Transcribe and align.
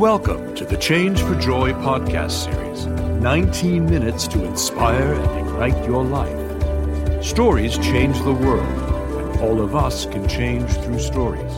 Welcome 0.00 0.54
to 0.54 0.64
the 0.64 0.78
Change 0.78 1.20
for 1.20 1.34
Joy 1.34 1.72
podcast 1.74 2.44
series 2.44 2.86
19 2.86 3.84
minutes 3.84 4.26
to 4.28 4.42
inspire 4.46 5.12
and 5.12 5.46
ignite 5.46 5.84
your 5.84 6.02
life. 6.02 7.22
Stories 7.22 7.76
change 7.76 8.18
the 8.22 8.32
world, 8.32 8.66
and 9.20 9.40
all 9.42 9.60
of 9.60 9.76
us 9.76 10.06
can 10.06 10.26
change 10.26 10.70
through 10.70 11.00
stories. 11.00 11.52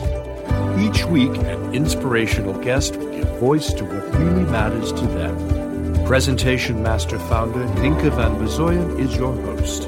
Each 0.77 1.05
week, 1.05 1.33
an 1.37 1.73
inspirational 1.73 2.59
guest 2.59 2.97
will 2.97 3.13
give 3.13 3.39
voice 3.39 3.73
to 3.75 3.85
what 3.85 4.13
really 4.19 4.43
matters 4.51 4.91
to 4.91 5.07
them. 5.07 6.03
Presentation 6.05 6.83
Master 6.83 7.19
founder 7.19 7.63
Ninka 7.75 8.11
van 8.13 8.35
Bezoyen 8.35 8.99
is 8.99 9.15
your 9.15 9.33
host. 9.33 9.83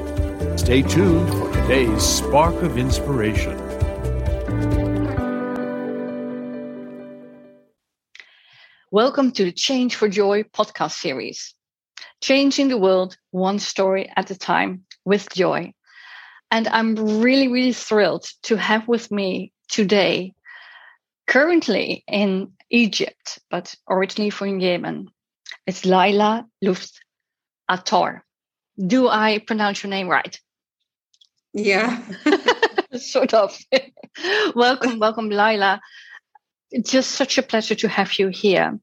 Stay 0.58 0.80
tuned 0.80 1.28
for 1.28 1.52
today's 1.52 2.02
Spark 2.02 2.54
of 2.62 2.78
Inspiration. 2.78 3.65
Welcome 8.96 9.32
to 9.32 9.44
the 9.44 9.52
Change 9.52 9.94
for 9.94 10.08
Joy 10.08 10.44
podcast 10.44 10.92
series. 10.92 11.54
Changing 12.22 12.68
the 12.68 12.78
world 12.78 13.18
one 13.30 13.58
story 13.58 14.10
at 14.16 14.30
a 14.30 14.38
time 14.38 14.86
with 15.04 15.28
joy. 15.34 15.74
And 16.50 16.66
I'm 16.66 17.20
really, 17.20 17.46
really 17.48 17.74
thrilled 17.74 18.26
to 18.44 18.56
have 18.56 18.88
with 18.88 19.12
me 19.12 19.52
today, 19.68 20.32
currently 21.26 22.04
in 22.08 22.52
Egypt, 22.70 23.38
but 23.50 23.74
originally 23.86 24.30
from 24.30 24.60
Yemen. 24.60 25.08
It's 25.66 25.84
Laila 25.84 26.46
Luft 26.62 26.98
Ator. 27.70 28.24
Do 28.78 29.08
I 29.08 29.40
pronounce 29.46 29.82
your 29.82 29.90
name 29.90 30.08
right? 30.08 30.40
Yeah. 31.52 32.02
sort 32.98 33.34
of. 33.34 33.58
welcome, 34.54 34.98
welcome, 34.98 35.28
Laila. 35.28 35.80
It's 36.76 36.90
just 36.90 37.12
such 37.12 37.38
a 37.38 37.42
pleasure 37.42 37.74
to 37.76 37.88
have 37.88 38.18
you 38.18 38.28
here. 38.28 38.78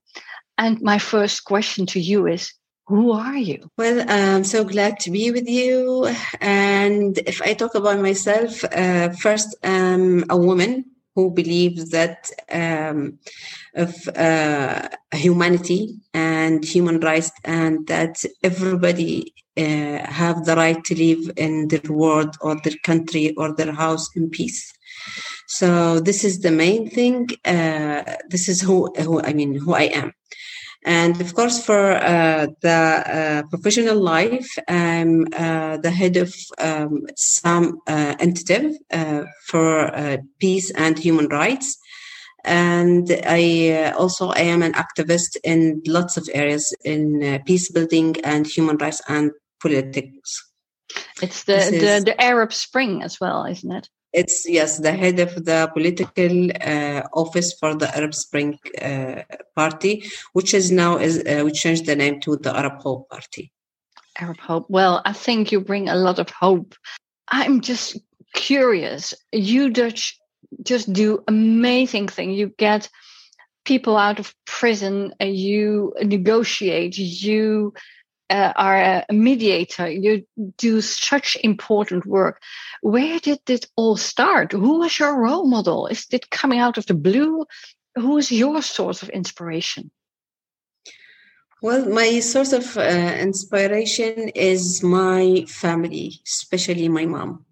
And 0.57 0.81
my 0.81 0.97
first 0.97 1.45
question 1.45 1.86
to 1.94 1.99
you 1.99 2.25
is 2.25 2.52
who 2.88 3.11
are 3.11 3.38
you? 3.38 3.69
Well, 3.77 4.03
I'm 4.09 4.44
so 4.45 4.63
glad 4.63 4.99
to 5.02 5.11
be 5.11 5.30
with 5.30 5.47
you. 5.47 6.11
And 6.41 7.19
if 7.27 7.39
I 7.44 7.53
talk 7.53 7.75
about 7.75 7.99
myself, 7.99 8.64
uh, 8.64 9.09
first, 9.09 9.55
I'm 9.64 10.25
a 10.31 10.36
woman 10.36 10.86
who 11.14 11.30
believes 11.30 11.91
that 11.91 12.31
um, 12.52 13.19
of 13.75 13.94
uh, 14.17 14.89
humanity 15.11 15.95
and 16.16 16.66
human 16.66 16.99
rights, 16.99 17.31
and 17.44 17.86
that 17.86 18.25
everybody 18.41 19.36
uh, 19.55 19.99
have 20.21 20.45
the 20.45 20.55
right 20.55 20.83
to 20.86 20.95
live 20.95 21.31
in 21.38 21.67
their 21.67 21.91
world 21.91 22.38
or 22.41 22.59
their 22.64 22.77
country 22.83 23.36
or 23.38 23.53
their 23.53 23.71
house 23.71 24.09
in 24.16 24.31
peace. 24.31 24.73
So 25.47 25.99
this 25.99 26.23
is 26.23 26.39
the 26.39 26.51
main 26.51 26.89
thing. 26.89 27.29
Uh, 27.45 28.03
this 28.29 28.47
is 28.49 28.61
who, 28.61 28.91
who 28.93 29.21
I 29.21 29.33
mean, 29.33 29.55
who 29.55 29.73
I 29.73 29.83
am. 29.83 30.13
And 30.85 31.19
of 31.21 31.33
course, 31.33 31.63
for 31.65 31.95
uh, 31.95 32.47
the 32.61 32.69
uh, 32.69 33.43
professional 33.49 33.99
life, 34.01 34.49
I'm 34.67 35.25
uh, 35.33 35.77
the 35.77 35.91
head 35.91 36.17
of 36.17 36.33
um, 36.57 37.03
some 37.15 37.79
uh, 37.87 38.15
entity 38.19 38.77
uh, 38.91 39.23
for 39.47 39.95
uh, 39.95 40.17
peace 40.39 40.71
and 40.71 40.99
human 40.99 41.27
rights. 41.27 41.77
And 42.43 43.09
I 43.25 43.93
also 43.97 44.29
I 44.29 44.41
am 44.41 44.61
an 44.61 44.73
activist 44.73 45.37
in 45.45 45.81
lots 45.87 46.17
of 46.17 46.29
areas 46.33 46.75
in 46.83 47.41
peace 47.45 47.71
building 47.71 48.17
and 48.25 48.45
human 48.45 48.75
rights 48.75 49.01
and 49.07 49.31
politics. 49.61 50.51
It's 51.21 51.45
the, 51.45 51.53
the, 51.71 52.03
the 52.03 52.21
Arab 52.21 52.51
Spring 52.51 53.01
as 53.01 53.21
well, 53.21 53.45
isn't 53.45 53.71
it? 53.71 53.87
It's 54.14 54.47
yes, 54.47 54.78
the 54.78 54.92
head 54.92 55.19
of 55.19 55.44
the 55.44 55.69
political 55.73 56.52
uh, 56.61 57.02
office 57.14 57.53
for 57.59 57.75
the 57.75 57.95
Arab 57.97 58.14
Spring 58.14 58.59
uh, 58.80 59.23
Party, 59.55 60.03
which 60.33 60.53
is 60.53 60.72
now 60.72 60.97
is 60.97 61.20
uh, 61.20 61.42
we 61.44 61.52
changed 61.52 61.88
the 61.88 61.95
name 61.95 62.20
to 62.22 62.38
the 62.38 62.55
Arab 62.55 62.80
Hope 62.81 63.09
Party. 63.09 63.52
Arab 64.20 64.39
Hope. 64.39 64.66
Well, 64.70 65.02
I 65.05 65.14
think 65.14 65.52
you 65.52 65.60
bring 65.60 65.89
a 65.89 65.95
lot 65.95 66.20
of 66.20 66.30
hope. 66.30 66.76
I'm 67.27 67.61
just 67.61 67.98
curious. 68.33 69.14
You 69.32 69.71
Dutch 69.71 70.20
just 70.61 70.93
do 70.93 71.23
amazing 71.27 72.08
thing. 72.08 72.32
You 72.32 72.54
get 72.58 72.89
people 73.66 73.98
out 73.98 74.20
of 74.20 74.36
prison. 74.45 75.14
You 75.20 75.93
negotiate. 76.04 76.98
You 76.98 77.73
uh, 78.33 78.52
are 78.55 79.05
a 79.10 79.14
mediator. 79.14 79.88
You 79.88 80.26
do 80.58 80.82
such 80.82 81.38
important 81.44 82.05
work. 82.05 82.42
Where 82.82 83.20
did 83.20 83.42
it 83.48 83.67
all 83.76 83.95
start? 83.95 84.52
Who 84.52 84.80
was 84.80 84.98
your 84.98 85.21
role 85.21 85.48
model? 85.48 85.86
Is 85.86 86.08
it 86.11 86.32
coming 86.32 86.60
out 86.60 86.80
of 86.80 86.88
the 86.88 86.95
blue? 86.95 87.45
Who 87.95 88.17
is 88.17 88.32
your 88.32 88.64
source 88.64 89.04
of 89.04 89.10
inspiration? 89.10 89.92
Well, 91.61 91.88
my 91.88 92.20
source 92.22 92.54
of 92.54 92.76
uh, 92.76 92.82
inspiration 92.82 94.30
is 94.30 94.82
my 94.83 95.45
family, 95.48 96.20
especially 96.26 96.89
my 96.89 97.05
mom. 97.05 97.45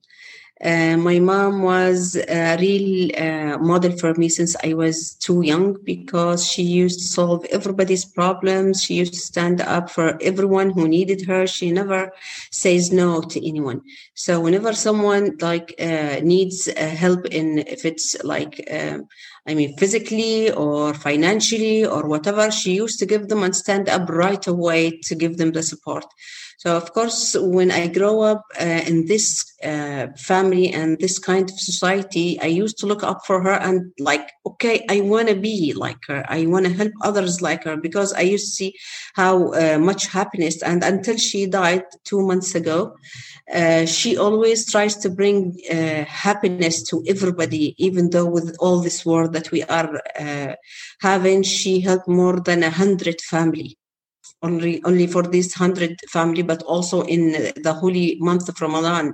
Uh, 0.63 0.95
my 0.95 1.19
mom 1.19 1.63
was 1.63 2.16
a 2.16 2.55
real 2.59 3.09
uh, 3.17 3.57
model 3.57 3.91
for 3.97 4.13
me 4.13 4.29
since 4.29 4.55
I 4.63 4.73
was 4.73 5.16
too 5.16 5.41
young 5.41 5.77
because 5.83 6.47
she 6.47 6.61
used 6.61 6.99
to 6.99 7.05
solve 7.05 7.45
everybody's 7.45 8.05
problems. 8.05 8.83
She 8.83 8.94
used 8.95 9.13
to 9.13 9.19
stand 9.19 9.61
up 9.61 9.89
for 9.89 10.22
everyone 10.22 10.69
who 10.69 10.88
needed 10.88 11.25
her. 11.25 11.47
She 11.47 11.72
never 11.72 12.11
says 12.51 12.91
no 12.91 13.22
to 13.22 13.47
anyone. 13.47 13.81
So 14.13 14.39
whenever 14.39 14.73
someone 14.73 15.35
like 15.41 15.73
uh, 15.79 16.19
needs 16.22 16.67
uh, 16.67 16.73
help 16.89 17.25
in, 17.25 17.59
if 17.59 17.83
it's 17.83 18.16
like, 18.23 18.63
um, 18.72 19.07
I 19.47 19.56
mean, 19.56 19.75
physically 19.78 20.52
or 20.52 20.94
financially 20.94 21.84
or 21.85 22.07
whatever, 22.07 22.52
she 22.52 22.74
used 22.74 23.00
to 23.00 23.07
give 23.07 23.28
them 23.28 23.41
and 23.41 23.56
stand 23.56 23.90
up 23.90 24.07
right 24.09 24.46
away 24.46 25.00
to 25.06 25.16
give 25.16 25.38
them 25.38 25.52
the 25.52 25.63
support. 25.63 26.06
So, 26.62 26.78
of 26.78 26.94
course, 26.94 27.35
when 27.40 27.72
I 27.72 27.88
grow 27.88 28.22
up 28.22 28.44
uh, 28.62 28.84
in 28.85 29.07
this 29.07 29.44
uh, 29.63 30.09
family 30.16 30.72
and 30.72 31.00
this 31.00 31.18
kind 31.18 31.50
of 31.50 31.59
society, 31.59 32.40
I 32.40 32.46
used 32.46 32.78
to 32.79 32.85
look 32.85 33.02
up 33.02 33.25
for 33.25 33.41
her 33.41 33.53
and 33.53 33.91
like, 33.97 34.31
okay, 34.46 34.85
I 34.88 35.02
want 35.02 35.29
to 35.29 35.35
be 35.35 35.73
like 35.73 35.97
her. 36.08 36.23
I 36.29 36.46
want 36.46 36.68
to 36.68 36.73
help 36.73 36.91
others 37.02 37.41
like 37.41 37.63
her 37.63 37.78
because 37.78 38.13
I 38.13 38.22
used 38.22 38.46
to 38.46 38.52
see 38.52 38.75
how 39.16 39.53
uh, 39.53 39.79
much 39.79 40.06
happiness. 40.06 40.62
And 40.62 40.84
until 40.84 41.18
she 41.18 41.47
died 41.47 41.81
two 42.03 42.22
months 42.22 42.53
ago, 42.53 42.96
uh, 43.52 43.88
she 43.88 44.16
always 44.16 44.69
tries 44.69 44.96
to 44.97 45.09
bring 45.09 45.58
uh, 45.72 46.06
happiness 46.06 46.84
to 46.84 47.03
everybody, 47.08 47.73
even 47.79 48.12
though 48.12 48.28
with 48.28 48.56
all 48.59 48.81
this 48.81 49.03
war 49.03 49.28
that 49.31 49.52
we 49.52 49.64
are 49.64 50.02
uh, 50.19 50.53
having, 51.02 51.44
she 51.44 51.81
helped 51.81 52.08
more 52.08 52.40
than 52.40 52.64
a 52.64 52.69
hundred 52.69 53.22
family 53.22 53.78
only 54.44 54.84
only 54.84 55.08
for 55.08 55.24
this 55.24 55.53
hundred 55.53 56.00
family, 56.09 56.42
but 56.42 56.64
also 56.64 57.02
in 57.03 57.31
the 57.56 57.74
holy 57.74 58.18
month 58.20 58.50
of 58.50 58.59
Ramadan, 58.59 59.14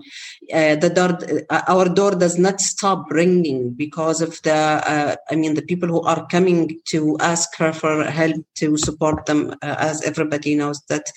uh, 0.53 0.75
the 0.75 0.89
door, 0.89 1.17
uh, 1.49 1.61
our 1.67 1.89
door 1.89 2.11
does 2.11 2.37
not 2.37 2.61
stop 2.61 3.09
ringing 3.11 3.71
because 3.73 4.21
of 4.21 4.41
the, 4.43 4.53
uh, 4.53 5.15
I 5.29 5.35
mean, 5.35 5.53
the 5.55 5.61
people 5.61 5.89
who 5.89 6.01
are 6.01 6.25
coming 6.27 6.79
to 6.89 7.17
ask 7.19 7.55
her 7.57 7.73
for 7.73 8.03
help 8.05 8.37
to 8.55 8.77
support 8.77 9.25
them, 9.25 9.51
uh, 9.61 9.75
as 9.79 10.01
everybody 10.03 10.55
knows 10.55 10.81
that. 10.89 11.11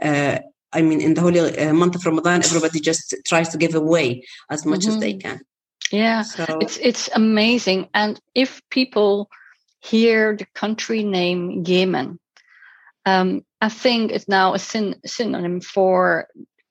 Uh, 0.00 0.38
I 0.72 0.82
mean, 0.82 1.00
in 1.00 1.14
the 1.14 1.20
holy 1.20 1.72
month 1.72 1.94
of 1.94 2.04
Ramadan, 2.04 2.42
everybody 2.42 2.80
just 2.80 3.14
tries 3.24 3.48
to 3.50 3.58
give 3.58 3.76
away 3.76 4.24
as 4.50 4.66
much 4.66 4.80
mm-hmm. 4.80 4.90
as 4.90 4.98
they 4.98 5.12
mm-hmm. 5.12 5.28
can. 5.28 5.40
Yeah, 5.90 6.22
so, 6.22 6.58
it's 6.60 6.76
it's 6.78 7.08
amazing. 7.14 7.88
And 7.94 8.20
if 8.34 8.62
people 8.70 9.30
hear 9.80 10.36
the 10.36 10.46
country 10.54 11.02
name 11.02 11.64
Yemen, 11.66 12.18
um, 13.06 13.44
I 13.60 13.68
think 13.68 14.10
it's 14.10 14.28
now 14.28 14.54
a 14.54 14.58
syn- 14.58 15.00
synonym 15.04 15.60
for 15.60 16.28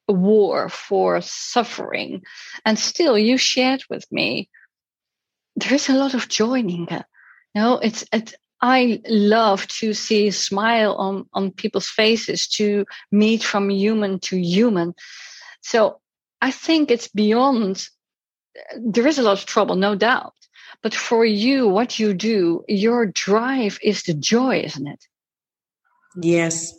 war, 0.08 0.70
for 0.70 1.22
suffering. 1.22 2.24
And 2.66 2.78
still, 2.78 3.18
you 3.18 3.38
shared 3.38 3.84
with 3.90 4.06
me, 4.12 4.50
there's 5.56 5.90
a 5.90 5.94
lot 5.94 6.14
of 6.14 6.28
joy, 6.28 6.62
Ninka. 6.62 7.04
You 7.54 7.62
know, 7.62 7.78
it's, 7.78 8.04
it. 8.12 8.34
I 8.62 9.02
love 9.10 9.68
to 9.80 9.94
see 9.94 10.28
a 10.28 10.32
smile 10.32 10.96
on, 10.96 11.28
on 11.34 11.52
people's 11.52 11.90
faces, 11.90 12.48
to 12.48 12.86
meet 13.12 13.44
from 13.44 13.70
human 13.70 14.20
to 14.20 14.38
human. 14.38 14.94
So 15.62 16.00
I 16.42 16.52
think 16.52 16.90
it's 16.90 17.10
beyond, 17.10 17.86
there 18.78 19.08
is 19.08 19.18
a 19.18 19.24
lot 19.24 19.38
of 19.38 19.46
trouble, 19.46 19.76
no 19.76 19.96
doubt. 19.96 20.34
But 20.82 20.94
for 20.94 21.24
you, 21.26 21.68
what 21.68 22.00
you 22.00 22.14
do, 22.14 22.64
your 22.68 23.06
drive 23.06 23.80
is 23.82 24.04
the 24.04 24.14
joy, 24.14 24.62
isn't 24.62 24.88
it? 24.88 25.06
Yes. 26.22 26.74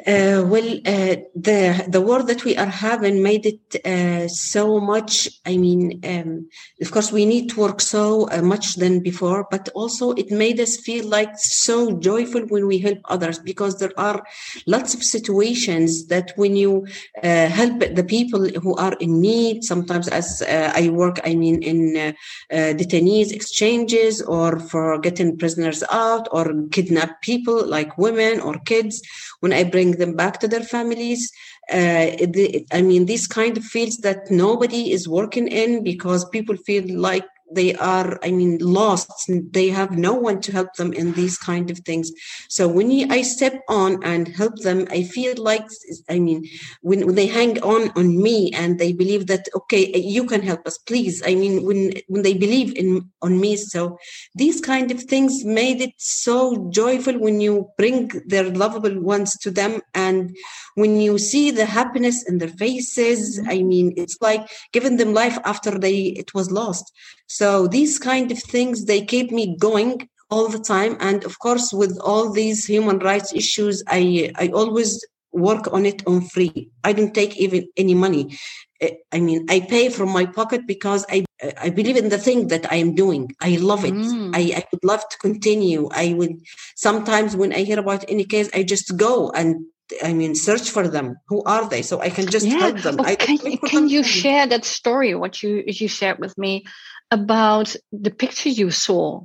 Uh, 0.00 0.42
well, 0.44 0.74
uh, 0.86 1.14
the 1.36 1.84
the 1.86 2.00
war 2.00 2.20
that 2.24 2.44
we 2.44 2.56
are 2.56 2.66
having 2.66 3.22
made 3.22 3.46
it 3.46 3.86
uh, 3.86 4.26
so 4.26 4.80
much. 4.80 5.28
I 5.46 5.56
mean, 5.56 6.00
um, 6.04 6.48
of 6.80 6.90
course, 6.90 7.12
we 7.12 7.24
need 7.24 7.50
to 7.50 7.60
work 7.60 7.80
so 7.80 8.28
uh, 8.30 8.42
much 8.42 8.74
than 8.74 9.04
before, 9.04 9.46
but 9.52 9.68
also 9.72 10.10
it 10.12 10.32
made 10.32 10.58
us 10.58 10.78
feel 10.78 11.06
like 11.06 11.38
so 11.38 11.92
joyful 11.92 12.40
when 12.48 12.66
we 12.66 12.78
help 12.78 12.98
others 13.04 13.38
because 13.38 13.78
there 13.78 13.92
are 13.96 14.24
lots 14.66 14.94
of 14.94 15.04
situations 15.04 16.08
that 16.08 16.32
when 16.34 16.56
you 16.56 16.88
uh, 17.22 17.46
help 17.46 17.78
the 17.78 18.04
people 18.04 18.48
who 18.48 18.74
are 18.74 18.96
in 18.98 19.20
need, 19.20 19.62
sometimes 19.62 20.08
as 20.08 20.42
uh, 20.42 20.72
I 20.74 20.88
work, 20.88 21.20
I 21.24 21.36
mean, 21.36 21.62
in 21.62 22.14
detainees 22.50 23.30
exchanges 23.30 24.20
or 24.22 24.58
for 24.58 24.98
getting 24.98 25.38
prisoners 25.38 25.84
out 25.92 26.26
or 26.32 26.52
kidnap 26.72 27.22
people 27.22 27.64
like 27.64 27.96
women 27.96 28.40
or 28.40 28.58
kids 28.64 29.00
when 29.38 29.52
I 29.52 29.62
bring 29.62 29.83
them 29.92 30.14
back 30.14 30.40
to 30.40 30.48
their 30.48 30.62
families. 30.62 31.30
Uh, 31.70 32.16
the, 32.20 32.66
I 32.72 32.82
mean, 32.82 33.06
these 33.06 33.26
kind 33.26 33.56
of 33.56 33.64
fields 33.64 33.98
that 33.98 34.30
nobody 34.30 34.92
is 34.92 35.08
working 35.08 35.48
in 35.48 35.82
because 35.82 36.28
people 36.28 36.56
feel 36.56 36.84
like 36.88 37.24
they 37.54 37.74
are 37.76 38.18
i 38.22 38.30
mean 38.30 38.58
lost. 38.60 39.10
They 39.28 39.68
have 39.68 39.92
no 39.92 40.14
one 40.14 40.40
to 40.42 40.52
help 40.52 40.74
them 40.74 40.92
in 40.92 41.12
these 41.12 41.38
kind 41.38 41.70
of 41.70 41.78
things. 41.80 42.10
So 42.48 42.68
when 42.68 42.90
i 43.10 43.22
step 43.22 43.62
on 43.68 44.02
and 44.04 44.28
help 44.28 44.56
them 44.60 44.86
i 44.90 45.02
feel 45.02 45.34
like 45.36 45.66
i 46.08 46.18
mean 46.18 46.46
when, 46.82 47.06
when 47.06 47.14
they 47.14 47.26
hang 47.26 47.60
on 47.62 47.90
on 47.96 48.22
me 48.22 48.52
and 48.52 48.78
they 48.78 48.92
believe 48.92 49.26
that 49.26 49.48
okay 49.54 49.82
you 49.96 50.24
can 50.26 50.42
help 50.42 50.66
us 50.66 50.78
please. 50.78 51.22
I 51.26 51.34
mean 51.34 51.64
when 51.64 51.92
when 52.08 52.22
they 52.22 52.34
believe 52.34 52.76
in 52.76 53.10
on 53.22 53.40
me. 53.40 53.56
So 53.56 53.98
these 54.34 54.60
kind 54.60 54.90
of 54.90 55.02
things 55.02 55.44
made 55.44 55.80
it 55.80 55.94
so 55.98 56.68
joyful 56.70 57.18
when 57.18 57.40
you 57.40 57.70
bring 57.78 58.10
their 58.26 58.50
lovable 58.50 59.00
ones 59.00 59.36
to 59.38 59.50
them 59.50 59.80
and 59.94 60.36
when 60.74 61.00
you 61.00 61.18
see 61.18 61.50
the 61.50 61.66
happiness 61.66 62.22
in 62.28 62.38
their 62.38 62.54
faces. 62.64 63.40
I 63.48 63.62
mean 63.62 63.94
it's 63.96 64.18
like 64.20 64.48
giving 64.72 64.96
them 64.96 65.14
life 65.14 65.38
after 65.44 65.72
they 65.78 65.98
it 66.22 66.34
was 66.34 66.50
lost 66.50 66.92
so 67.26 67.66
these 67.66 67.98
kind 67.98 68.30
of 68.30 68.38
things, 68.38 68.84
they 68.84 69.04
keep 69.04 69.30
me 69.30 69.56
going 69.58 70.08
all 70.30 70.48
the 70.48 70.58
time. 70.58 70.96
And 71.00 71.24
of 71.24 71.38
course, 71.38 71.72
with 71.72 71.98
all 72.00 72.32
these 72.32 72.64
human 72.64 72.98
rights 72.98 73.32
issues, 73.34 73.82
I, 73.86 74.32
I 74.36 74.48
always 74.48 75.04
work 75.32 75.72
on 75.72 75.84
it 75.84 76.06
on 76.06 76.22
free. 76.22 76.70
I 76.84 76.92
don't 76.92 77.14
take 77.14 77.36
even 77.36 77.68
any 77.76 77.94
money. 77.94 78.38
Eh, 78.80 78.94
I 79.12 79.20
mean, 79.20 79.46
I 79.48 79.60
pay 79.60 79.88
from 79.88 80.10
my 80.10 80.26
pocket 80.26 80.62
because 80.66 81.04
I 81.08 81.24
I 81.60 81.70
believe 81.70 81.96
in 81.96 82.08
the 82.08 82.18
thing 82.18 82.48
that 82.48 82.70
I 82.72 82.76
am 82.76 82.94
doing. 82.94 83.30
I 83.40 83.56
love 83.56 83.84
it. 83.84 83.94
Mm. 83.94 84.30
I, 84.34 84.58
I 84.58 84.64
would 84.70 84.84
love 84.84 85.06
to 85.08 85.18
continue. 85.18 85.88
I 85.92 86.14
would 86.14 86.40
sometimes 86.76 87.36
when 87.36 87.52
I 87.52 87.64
hear 87.64 87.78
about 87.78 88.04
any 88.08 88.24
case, 88.24 88.48
I 88.54 88.62
just 88.62 88.96
go 88.96 89.30
and 89.30 89.66
I 90.02 90.12
mean, 90.14 90.34
search 90.34 90.70
for 90.70 90.88
them. 90.88 91.16
Who 91.28 91.42
are 91.44 91.68
they? 91.68 91.82
So 91.82 92.00
I 92.00 92.08
can 92.08 92.26
just 92.26 92.46
yeah. 92.46 92.58
help 92.58 92.78
them. 92.78 92.96
Oh, 92.98 93.16
can, 93.16 93.58
can 93.58 93.88
you 93.88 94.02
share 94.02 94.46
that 94.46 94.64
story? 94.64 95.14
What 95.14 95.42
you 95.42 95.62
you 95.66 95.88
shared 95.88 96.18
with 96.18 96.36
me 96.38 96.64
about 97.14 97.76
the 97.92 98.10
picture 98.10 98.48
you 98.48 98.70
saw 98.70 99.22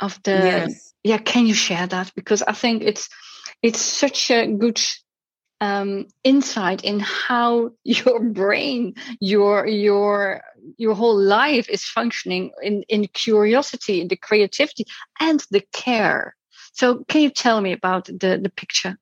of 0.00 0.20
the 0.24 0.42
yes. 0.44 0.94
yeah 1.02 1.18
can 1.18 1.46
you 1.46 1.54
share 1.54 1.86
that? 1.86 2.12
Because 2.14 2.42
i 2.42 2.52
think 2.52 2.82
it's 2.82 3.08
it's 3.62 3.80
such 3.80 4.30
a 4.30 4.46
good 4.46 4.80
um, 5.60 6.06
insight 6.22 6.84
in 6.84 7.00
how 7.00 7.70
your 7.84 8.20
brain 8.20 8.94
your 9.20 9.66
your 9.66 10.42
your 10.76 10.94
whole 10.94 11.18
life 11.18 11.68
is 11.68 11.84
functioning 11.84 12.50
in 12.62 12.82
in 12.88 13.06
curiosity 13.08 14.00
in 14.00 14.08
the 14.08 14.16
creativity 14.16 14.84
and 15.20 15.44
the 15.50 15.62
care. 15.72 16.36
So 16.72 17.04
can 17.08 17.22
you 17.22 17.30
tell 17.30 17.60
me 17.60 17.72
about 17.72 18.06
the 18.06 18.38
the 18.42 18.52
picture 18.56 18.98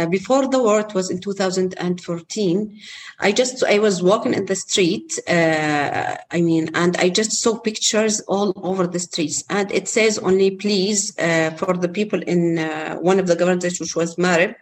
uh, 0.00 0.06
before 0.06 0.48
the 0.48 0.62
war, 0.62 0.80
it 0.80 0.94
was 0.94 1.10
in 1.10 1.20
2014. 1.20 2.80
I 3.18 3.32
just 3.32 3.62
I 3.64 3.78
was 3.78 4.02
walking 4.02 4.34
in 4.34 4.46
the 4.46 4.56
street. 4.56 5.18
Uh, 5.28 6.16
I 6.30 6.40
mean, 6.40 6.70
and 6.74 6.96
I 6.96 7.08
just 7.08 7.32
saw 7.32 7.58
pictures 7.58 8.20
all 8.22 8.52
over 8.56 8.86
the 8.86 8.98
streets, 8.98 9.44
and 9.50 9.70
it 9.72 9.88
says 9.88 10.18
only 10.18 10.50
please 10.50 11.16
uh, 11.18 11.50
for 11.56 11.74
the 11.74 11.88
people 11.88 12.22
in 12.22 12.58
uh, 12.58 12.96
one 12.96 13.18
of 13.18 13.26
the 13.26 13.36
governments, 13.36 13.80
which 13.80 13.96
was 13.96 14.16
Marib. 14.16 14.54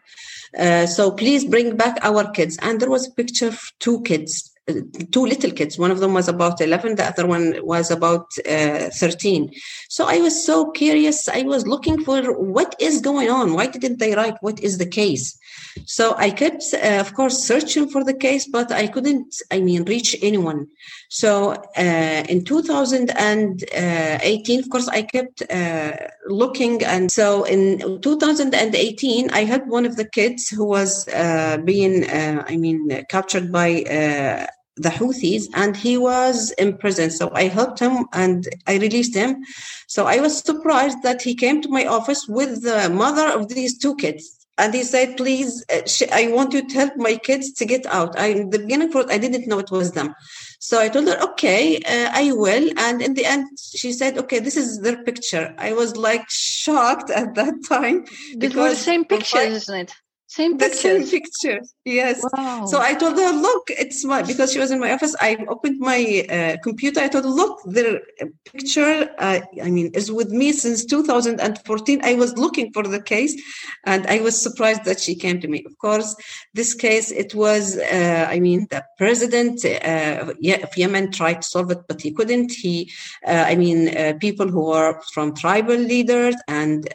Uh, 0.58 0.86
so 0.86 1.10
please 1.10 1.44
bring 1.44 1.76
back 1.76 1.98
our 2.02 2.30
kids. 2.30 2.58
And 2.62 2.80
there 2.80 2.90
was 2.90 3.06
a 3.06 3.12
picture 3.12 3.48
of 3.48 3.72
two 3.78 4.00
kids 4.02 4.47
two 5.10 5.26
little 5.26 5.50
kids. 5.50 5.78
One 5.78 5.90
of 5.90 6.00
them 6.00 6.14
was 6.14 6.28
about 6.28 6.60
11, 6.60 6.96
the 6.96 7.04
other 7.04 7.26
one 7.26 7.54
was 7.62 7.90
about 7.90 8.32
uh, 8.48 8.90
13. 8.90 9.52
So 9.88 10.06
I 10.06 10.18
was 10.18 10.44
so 10.44 10.70
curious. 10.70 11.28
I 11.28 11.42
was 11.42 11.66
looking 11.66 12.04
for 12.04 12.38
what 12.38 12.74
is 12.78 13.00
going 13.00 13.30
on. 13.30 13.54
Why 13.54 13.66
didn't 13.66 13.98
they 13.98 14.14
write 14.14 14.36
what 14.40 14.60
is 14.60 14.78
the 14.78 14.86
case? 14.86 15.36
So 15.86 16.14
I 16.16 16.30
kept, 16.30 16.62
uh, 16.74 16.98
of 17.00 17.14
course, 17.14 17.38
searching 17.38 17.88
for 17.88 18.04
the 18.04 18.14
case, 18.14 18.46
but 18.46 18.70
I 18.72 18.88
couldn't, 18.88 19.40
I 19.50 19.60
mean, 19.60 19.84
reach 19.84 20.16
anyone. 20.22 20.66
So 21.08 21.52
uh, 21.76 22.24
in 22.28 22.44
2018, 22.44 24.60
of 24.60 24.70
course, 24.70 24.88
I 24.88 25.02
kept 25.02 25.42
uh, 25.50 25.96
looking. 26.26 26.82
And 26.84 27.10
so 27.10 27.44
in 27.44 28.00
2018, 28.00 29.30
I 29.30 29.44
had 29.44 29.68
one 29.68 29.86
of 29.86 29.96
the 29.96 30.04
kids 30.04 30.48
who 30.48 30.64
was 30.64 31.08
uh, 31.08 31.58
being, 31.64 32.08
uh, 32.08 32.44
I 32.46 32.56
mean, 32.56 33.04
captured 33.08 33.50
by 33.52 34.46
the 34.78 34.88
Houthis 34.88 35.46
and 35.54 35.76
he 35.76 35.96
was 35.96 36.52
in 36.52 36.76
prison. 36.76 37.10
So 37.10 37.30
I 37.34 37.44
helped 37.44 37.78
him 37.78 38.06
and 38.12 38.48
I 38.66 38.76
released 38.78 39.14
him. 39.14 39.44
So 39.86 40.06
I 40.06 40.20
was 40.20 40.38
surprised 40.38 41.02
that 41.02 41.22
he 41.22 41.34
came 41.34 41.60
to 41.62 41.68
my 41.68 41.86
office 41.86 42.26
with 42.28 42.62
the 42.62 42.88
mother 42.88 43.28
of 43.28 43.48
these 43.48 43.78
two 43.78 43.96
kids. 43.96 44.38
And 44.58 44.74
he 44.74 44.82
said, 44.82 45.16
please, 45.16 45.64
uh, 45.72 45.82
I 46.12 46.32
want 46.32 46.52
you 46.52 46.66
to 46.66 46.74
help 46.74 46.96
my 46.96 47.16
kids 47.16 47.52
to 47.52 47.64
get 47.64 47.86
out. 47.86 48.18
I, 48.18 48.26
in 48.26 48.50
the 48.50 48.58
beginning, 48.58 48.92
I 49.08 49.16
didn't 49.16 49.46
know 49.46 49.60
it 49.60 49.70
was 49.70 49.92
them. 49.92 50.14
So 50.58 50.80
I 50.80 50.88
told 50.88 51.06
her, 51.06 51.18
okay, 51.30 51.76
uh, 51.76 52.10
I 52.12 52.32
will. 52.32 52.68
And 52.76 53.00
in 53.00 53.14
the 53.14 53.24
end, 53.24 53.46
she 53.72 53.92
said, 53.92 54.18
okay, 54.18 54.40
this 54.40 54.56
is 54.56 54.80
their 54.80 55.02
picture. 55.04 55.54
I 55.58 55.74
was 55.74 55.96
like 55.96 56.28
shocked 56.28 57.08
at 57.10 57.36
that 57.36 57.54
time. 57.68 58.04
Because 58.36 58.42
it 58.42 58.56
was 58.56 58.78
the 58.78 58.84
same 58.84 59.04
picture, 59.04 59.38
isn't 59.38 59.78
it? 59.78 59.92
Same 60.26 60.58
pictures. 60.58 60.82
The 60.82 61.06
same 61.06 61.08
pictures. 61.08 61.74
Yes. 61.88 62.22
Wow. 62.32 62.66
So 62.66 62.80
I 62.80 62.92
told 62.94 63.16
her, 63.16 63.32
look, 63.32 63.70
it's 63.70 64.04
my 64.04 64.22
because 64.22 64.52
she 64.52 64.58
was 64.58 64.70
in 64.70 64.78
my 64.80 64.92
office. 64.92 65.14
I 65.20 65.44
opened 65.48 65.78
my 65.80 66.26
uh, 66.28 66.56
computer. 66.62 67.00
I 67.00 67.08
told 67.08 67.24
her, 67.24 67.30
look, 67.30 67.60
their 67.64 68.00
picture. 68.44 69.08
Uh, 69.18 69.40
I 69.62 69.70
mean, 69.70 69.90
is 69.94 70.12
with 70.12 70.30
me 70.30 70.52
since 70.52 70.84
2014. 70.84 72.00
I 72.04 72.14
was 72.14 72.36
looking 72.36 72.72
for 72.72 72.82
the 72.82 73.00
case, 73.00 73.34
and 73.86 74.06
I 74.06 74.20
was 74.20 74.40
surprised 74.40 74.84
that 74.84 75.00
she 75.00 75.14
came 75.14 75.40
to 75.40 75.48
me. 75.48 75.64
Of 75.64 75.78
course, 75.78 76.14
this 76.52 76.74
case 76.74 77.10
it 77.10 77.34
was. 77.34 77.78
Uh, 77.78 78.26
I 78.28 78.38
mean, 78.40 78.66
the 78.70 78.84
president 78.98 79.64
uh, 79.64 80.32
of 80.62 80.76
Yemen 80.76 81.10
tried 81.10 81.42
to 81.42 81.48
solve 81.48 81.70
it, 81.70 81.82
but 81.88 82.02
he 82.02 82.10
couldn't. 82.12 82.52
He, 82.52 82.92
uh, 83.26 83.44
I 83.46 83.54
mean, 83.56 83.96
uh, 83.96 84.12
people 84.20 84.48
who 84.48 84.66
were 84.66 85.00
from 85.14 85.34
tribal 85.34 85.76
leaders 85.76 86.36
and 86.48 86.88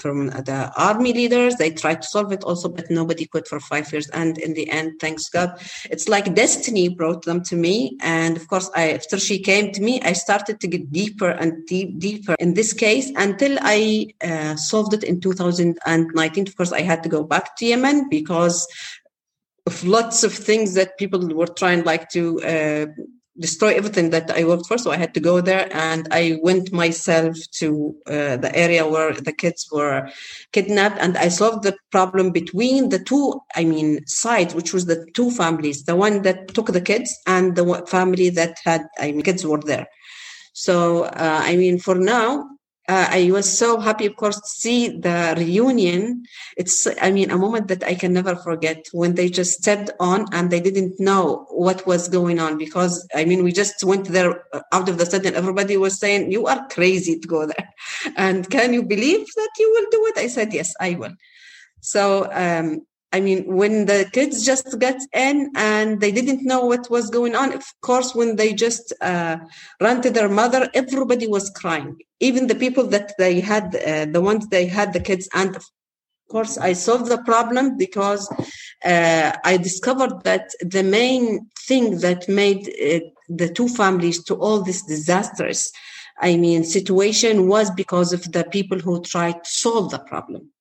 from 0.00 0.28
the 0.28 0.72
army 0.76 1.12
leaders, 1.12 1.56
they 1.56 1.70
tried 1.70 2.00
to 2.02 2.08
solve 2.08 2.32
it 2.32 2.42
also 2.44 2.52
also, 2.52 2.68
but 2.76 2.90
nobody 2.90 3.24
could 3.32 3.46
for 3.48 3.60
five 3.60 3.86
years. 3.92 4.08
And 4.10 4.21
in 4.38 4.54
the 4.54 4.70
end, 4.70 5.00
thanks 5.00 5.28
God, 5.28 5.58
it's 5.90 6.08
like 6.08 6.34
destiny 6.34 6.88
brought 6.88 7.24
them 7.24 7.42
to 7.44 7.56
me. 7.56 7.96
And 8.00 8.36
of 8.36 8.48
course, 8.48 8.70
I, 8.74 8.92
after 8.92 9.18
she 9.18 9.38
came 9.38 9.72
to 9.72 9.82
me, 9.82 10.00
I 10.02 10.12
started 10.12 10.60
to 10.60 10.68
get 10.68 10.92
deeper 10.92 11.30
and 11.30 11.66
deep, 11.66 11.98
deeper 11.98 12.34
in 12.38 12.54
this 12.54 12.72
case 12.72 13.10
until 13.16 13.58
I 13.60 14.08
uh, 14.22 14.56
solved 14.56 14.94
it 14.94 15.04
in 15.04 15.20
2019. 15.20 16.46
Of 16.46 16.56
course, 16.56 16.72
I 16.72 16.82
had 16.82 17.02
to 17.02 17.08
go 17.08 17.22
back 17.22 17.56
to 17.56 17.66
Yemen 17.66 18.08
because 18.08 18.66
of 19.66 19.84
lots 19.84 20.24
of 20.24 20.32
things 20.32 20.74
that 20.74 20.98
people 20.98 21.26
were 21.34 21.46
trying 21.46 21.84
like 21.84 22.08
to 22.10 22.40
uh, 22.42 22.86
destroy 23.38 23.74
everything 23.74 24.10
that 24.10 24.30
I 24.30 24.44
worked 24.44 24.66
for. 24.66 24.76
So 24.78 24.90
I 24.90 24.96
had 24.96 25.14
to 25.14 25.20
go 25.20 25.40
there 25.40 25.68
and 25.74 26.06
I 26.10 26.38
went 26.42 26.72
myself 26.72 27.36
to 27.52 27.96
uh, 28.06 28.36
the 28.36 28.50
area 28.54 28.86
where 28.86 29.14
the 29.14 29.32
kids 29.32 29.68
were 29.72 30.08
kidnapped 30.52 30.98
and 30.98 31.16
I 31.16 31.28
solved 31.28 31.62
the 31.64 31.76
problem 31.90 32.30
between 32.30 32.90
the 32.90 32.98
two, 32.98 33.40
I 33.54 33.64
mean, 33.64 34.06
sides, 34.06 34.54
which 34.54 34.72
was 34.72 34.86
the 34.86 35.06
two 35.14 35.30
families, 35.30 35.84
the 35.84 35.96
one 35.96 36.22
that 36.22 36.48
took 36.48 36.72
the 36.72 36.80
kids 36.80 37.18
and 37.26 37.56
the 37.56 37.84
family 37.88 38.28
that 38.30 38.58
had, 38.64 38.82
I 38.98 39.12
mean, 39.12 39.22
kids 39.22 39.46
were 39.46 39.60
there. 39.60 39.86
So, 40.52 41.04
uh, 41.04 41.40
I 41.42 41.56
mean, 41.56 41.78
for 41.78 41.94
now, 41.94 42.46
uh, 42.88 43.06
I 43.10 43.30
was 43.30 43.58
so 43.58 43.78
happy, 43.78 44.06
of 44.06 44.16
course, 44.16 44.40
to 44.40 44.48
see 44.48 44.88
the 44.88 45.34
reunion. 45.36 46.24
It's, 46.56 46.88
I 47.00 47.12
mean, 47.12 47.30
a 47.30 47.38
moment 47.38 47.68
that 47.68 47.84
I 47.84 47.94
can 47.94 48.12
never 48.12 48.34
forget 48.34 48.86
when 48.92 49.14
they 49.14 49.28
just 49.28 49.62
stepped 49.62 49.90
on 50.00 50.26
and 50.32 50.50
they 50.50 50.58
didn't 50.58 50.98
know 50.98 51.46
what 51.50 51.86
was 51.86 52.08
going 52.08 52.40
on 52.40 52.58
because, 52.58 53.06
I 53.14 53.24
mean, 53.24 53.44
we 53.44 53.52
just 53.52 53.84
went 53.84 54.08
there 54.08 54.44
uh, 54.52 54.62
out 54.72 54.88
of 54.88 54.98
the 54.98 55.06
sudden. 55.06 55.34
Everybody 55.34 55.76
was 55.76 55.98
saying, 55.98 56.32
You 56.32 56.46
are 56.46 56.66
crazy 56.68 57.18
to 57.18 57.28
go 57.28 57.46
there. 57.46 57.68
And 58.16 58.50
can 58.50 58.72
you 58.72 58.82
believe 58.82 59.26
that 59.36 59.50
you 59.58 59.70
will 59.70 59.86
do 59.90 60.06
it? 60.06 60.18
I 60.18 60.26
said, 60.26 60.52
Yes, 60.52 60.74
I 60.80 60.94
will. 60.94 61.14
So, 61.80 62.28
um, 62.32 62.84
I 63.12 63.20
mean, 63.20 63.44
when 63.44 63.84
the 63.84 64.08
kids 64.10 64.44
just 64.44 64.78
got 64.78 64.96
in 65.12 65.50
and 65.54 66.00
they 66.00 66.12
didn't 66.12 66.44
know 66.44 66.64
what 66.64 66.90
was 66.90 67.10
going 67.10 67.34
on, 67.34 67.52
of 67.52 67.64
course, 67.82 68.14
when 68.14 68.36
they 68.36 68.54
just 68.54 68.92
uh, 69.02 69.36
ran 69.80 70.00
to 70.00 70.10
their 70.10 70.30
mother, 70.30 70.70
everybody 70.72 71.26
was 71.26 71.50
crying. 71.50 71.98
Even 72.20 72.46
the 72.46 72.54
people 72.54 72.86
that 72.88 73.12
they 73.18 73.40
had, 73.40 73.76
uh, 73.76 74.06
the 74.06 74.22
ones 74.22 74.48
they 74.48 74.66
had 74.66 74.94
the 74.94 75.00
kids, 75.00 75.28
and 75.34 75.54
of 75.56 75.64
course, 76.30 76.56
I 76.56 76.72
solved 76.72 77.10
the 77.10 77.22
problem 77.22 77.76
because 77.76 78.30
uh, 78.82 79.32
I 79.44 79.58
discovered 79.58 80.24
that 80.24 80.48
the 80.62 80.82
main 80.82 81.50
thing 81.68 81.98
that 81.98 82.28
made 82.28 82.66
uh, 82.68 83.00
the 83.28 83.50
two 83.50 83.68
families 83.68 84.24
to 84.24 84.36
all 84.36 84.62
these 84.62 84.82
disasters, 84.84 85.70
I 86.18 86.36
mean, 86.36 86.64
situation 86.64 87.46
was 87.48 87.70
because 87.70 88.14
of 88.14 88.32
the 88.32 88.44
people 88.44 88.78
who 88.78 89.02
tried 89.02 89.44
to 89.44 89.50
solve 89.50 89.90
the 89.90 89.98
problem. 89.98 90.51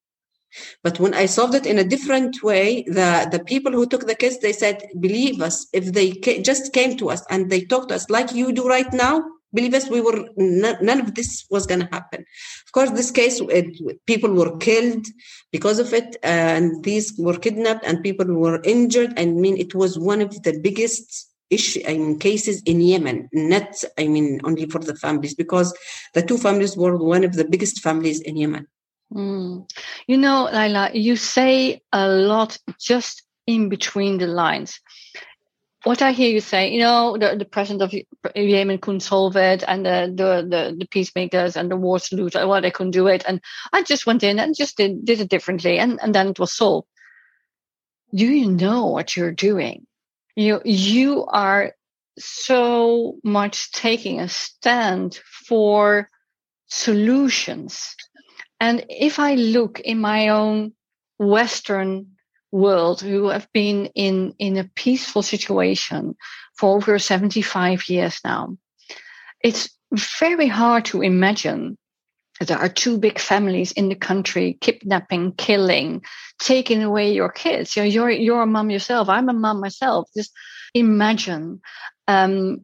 But 0.84 1.00
when 1.00 1.14
I 1.14 1.26
solved 1.26 1.56
it 1.56 1.66
in 1.66 1.80
a 1.80 1.84
different 1.84 2.44
way, 2.44 2.84
the, 2.84 3.28
the 3.32 3.44
people 3.44 3.72
who 3.72 3.88
took 3.88 4.08
the 4.08 4.16
kids, 4.16 4.40
they 4.40 4.54
said, 4.54 4.84
believe 5.00 5.42
us, 5.42 5.68
if 5.74 5.94
they 5.94 6.12
ca- 6.12 6.42
just 6.42 6.74
came 6.74 6.98
to 6.98 7.10
us 7.10 7.24
and 7.30 7.50
they 7.50 7.62
talked 7.62 7.90
to 7.90 7.96
us 7.96 8.10
like 8.10 8.34
you 8.34 8.52
do 8.52 8.68
right 8.68 8.92
now, 8.94 9.24
believe 9.54 9.74
us, 9.74 9.90
we 9.90 10.02
were, 10.02 10.30
none 10.38 11.02
of 11.02 11.16
this 11.16 11.46
was 11.50 11.66
going 11.66 11.82
to 11.82 11.90
happen. 11.92 12.22
Of 12.66 12.72
course, 12.72 12.92
this 12.92 13.12
case, 13.12 13.42
it, 13.42 14.06
people 14.06 14.34
were 14.34 14.58
killed 14.58 15.06
because 15.52 15.80
of 15.80 15.94
it, 15.94 16.16
and 16.24 16.84
these 16.84 17.14
were 17.18 17.38
kidnapped 17.38 17.86
and 17.86 18.02
people 18.02 18.28
were 18.34 18.62
injured. 18.64 19.14
I 19.20 19.26
mean, 19.26 19.58
it 19.58 19.76
was 19.76 20.00
one 20.00 20.22
of 20.22 20.42
the 20.44 20.60
biggest 20.60 21.32
issue 21.50 21.82
I 21.86 21.98
mean, 21.98 22.18
cases 22.18 22.62
in 22.66 22.80
Yemen, 22.80 23.30
not, 23.34 23.84
I 24.00 24.08
mean, 24.08 24.40
only 24.46 24.66
for 24.68 24.80
the 24.80 24.96
families, 24.96 25.36
because 25.36 25.78
the 26.14 26.22
two 26.22 26.38
families 26.38 26.78
were 26.78 26.96
one 26.96 27.26
of 27.26 27.34
the 27.34 27.44
biggest 27.44 27.82
families 27.82 28.22
in 28.22 28.38
Yemen. 28.38 28.68
Mm. 29.14 29.70
You 30.08 30.18
know, 30.18 30.50
Laila, 30.52 30.92
you 30.94 31.16
say 31.16 31.82
a 31.92 32.08
lot 32.08 32.58
just 32.80 33.24
in 33.46 33.70
between 33.70 34.18
the 34.18 34.28
lines. 34.28 34.80
What 35.84 36.02
I 36.02 36.12
hear 36.12 36.30
you 36.30 36.42
say, 36.42 36.70
you 36.70 36.80
know, 36.80 37.18
the, 37.18 37.36
the 37.36 37.46
president 37.46 37.82
of 37.82 38.36
Yemen 38.36 38.78
couldn't 38.78 39.00
solve 39.00 39.36
it, 39.36 39.64
and 39.68 39.84
the, 39.86 40.14
the, 40.16 40.48
the, 40.48 40.76
the 40.78 40.86
peacemakers 40.86 41.58
and 41.58 41.72
the 41.72 41.76
war 41.76 41.98
solution, 41.98 42.48
well, 42.48 42.62
they 42.62 42.70
couldn't 42.70 42.92
do 42.92 43.08
it. 43.08 43.24
And 43.28 43.42
I 43.74 43.82
just 43.82 44.06
went 44.06 44.22
in 44.22 44.40
and 44.40 44.56
just 44.56 44.78
did, 44.78 45.04
did 45.04 45.20
it 45.20 45.30
differently, 45.30 45.80
and, 45.80 46.00
and 46.02 46.14
then 46.14 46.28
it 46.28 46.40
was 46.40 46.54
solved. 46.54 46.88
Do 48.14 48.26
you 48.26 48.52
know 48.52 48.86
what 48.88 49.18
you're 49.18 49.32
doing? 49.32 49.88
You, 50.36 50.62
you 50.64 51.26
are 51.26 51.74
so 52.20 53.16
much 53.24 53.72
taking 53.72 54.20
a 54.20 54.30
stand 54.30 55.20
for 55.48 56.10
solutions 56.68 57.96
and 58.62 58.86
if 58.90 59.18
I 59.18 59.34
look 59.34 59.80
in 59.80 60.00
my 60.00 60.30
own 60.30 60.74
Western 61.18 62.12
world, 62.52 63.02
who 63.02 63.30
have 63.30 63.48
been 63.54 63.88
in, 63.96 64.36
in 64.38 64.58
a 64.58 64.70
peaceful 64.76 65.24
situation 65.24 66.16
for 66.58 66.76
over 66.76 67.00
75 67.00 67.90
years 67.90 68.20
now, 68.24 68.56
it's 69.44 69.70
very 70.20 70.48
hard 70.48 70.86
to 70.86 71.02
imagine 71.02 71.76
there 72.40 72.60
are 72.60 72.70
two 72.70 73.00
big 73.00 73.18
families 73.20 73.72
in 73.72 73.90
the 73.90 73.96
country 73.96 74.60
kidnapping, 74.62 75.32
killing, 75.34 76.04
taking 76.40 76.84
away 76.84 77.14
your 77.14 77.30
kids. 77.30 77.76
You 77.76 77.82
know, 77.82 77.88
you're 77.88 78.10
you're 78.12 78.42
a 78.44 78.48
mom 78.48 78.70
yourself. 78.70 79.10
I'm 79.10 79.30
a 79.30 79.34
mom 79.34 79.60
myself. 79.60 80.08
Just 80.16 80.32
imagine 80.74 81.62
um, 82.08 82.62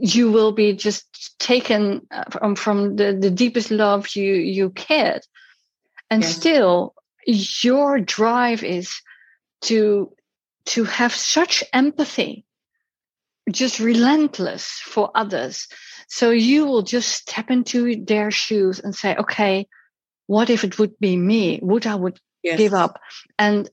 you 0.00 0.32
will 0.32 0.52
be 0.52 0.72
just 0.72 1.38
taken 1.38 2.06
uh, 2.10 2.24
from, 2.30 2.56
from 2.56 2.96
the, 2.96 3.12
the 3.12 3.30
deepest 3.30 3.70
love 3.70 4.08
you 4.16 4.32
you 4.34 4.70
cared 4.70 5.22
and 6.08 6.22
yes. 6.22 6.36
still 6.36 6.94
your 7.26 8.00
drive 8.00 8.64
is 8.64 8.94
to 9.60 10.10
to 10.64 10.84
have 10.84 11.14
such 11.14 11.62
empathy 11.72 12.44
just 13.50 13.78
relentless 13.78 14.80
for 14.84 15.10
others 15.14 15.68
so 16.08 16.30
you 16.30 16.64
will 16.64 16.82
just 16.82 17.08
step 17.08 17.50
into 17.50 18.02
their 18.04 18.30
shoes 18.30 18.80
and 18.80 18.94
say 18.94 19.14
okay 19.16 19.66
what 20.26 20.48
if 20.48 20.64
it 20.64 20.78
would 20.78 20.98
be 20.98 21.16
me 21.16 21.58
would 21.62 21.86
i 21.86 21.94
would 21.94 22.18
yes. 22.42 22.56
give 22.56 22.72
up 22.72 22.98
and 23.38 23.68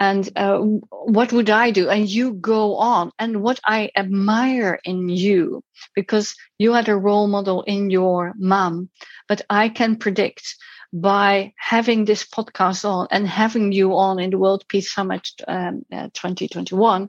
and 0.00 0.30
uh, 0.34 0.58
what 0.90 1.30
would 1.30 1.50
I 1.50 1.70
do? 1.70 1.90
And 1.90 2.08
you 2.08 2.32
go 2.32 2.76
on. 2.76 3.12
And 3.18 3.42
what 3.42 3.60
I 3.66 3.90
admire 3.94 4.80
in 4.82 5.10
you, 5.10 5.62
because 5.94 6.34
you 6.58 6.72
had 6.72 6.88
a 6.88 6.96
role 6.96 7.28
model 7.28 7.62
in 7.62 7.90
your 7.90 8.32
mom, 8.38 8.88
but 9.28 9.42
I 9.50 9.68
can 9.68 9.96
predict 9.96 10.56
by 10.90 11.52
having 11.56 12.06
this 12.06 12.24
podcast 12.24 12.88
on 12.88 13.08
and 13.10 13.28
having 13.28 13.72
you 13.72 13.94
on 13.94 14.18
in 14.18 14.30
the 14.30 14.38
World 14.38 14.64
Peace 14.68 14.90
Summit 14.90 15.28
um, 15.46 15.84
uh, 15.92 16.08
2021, 16.14 17.08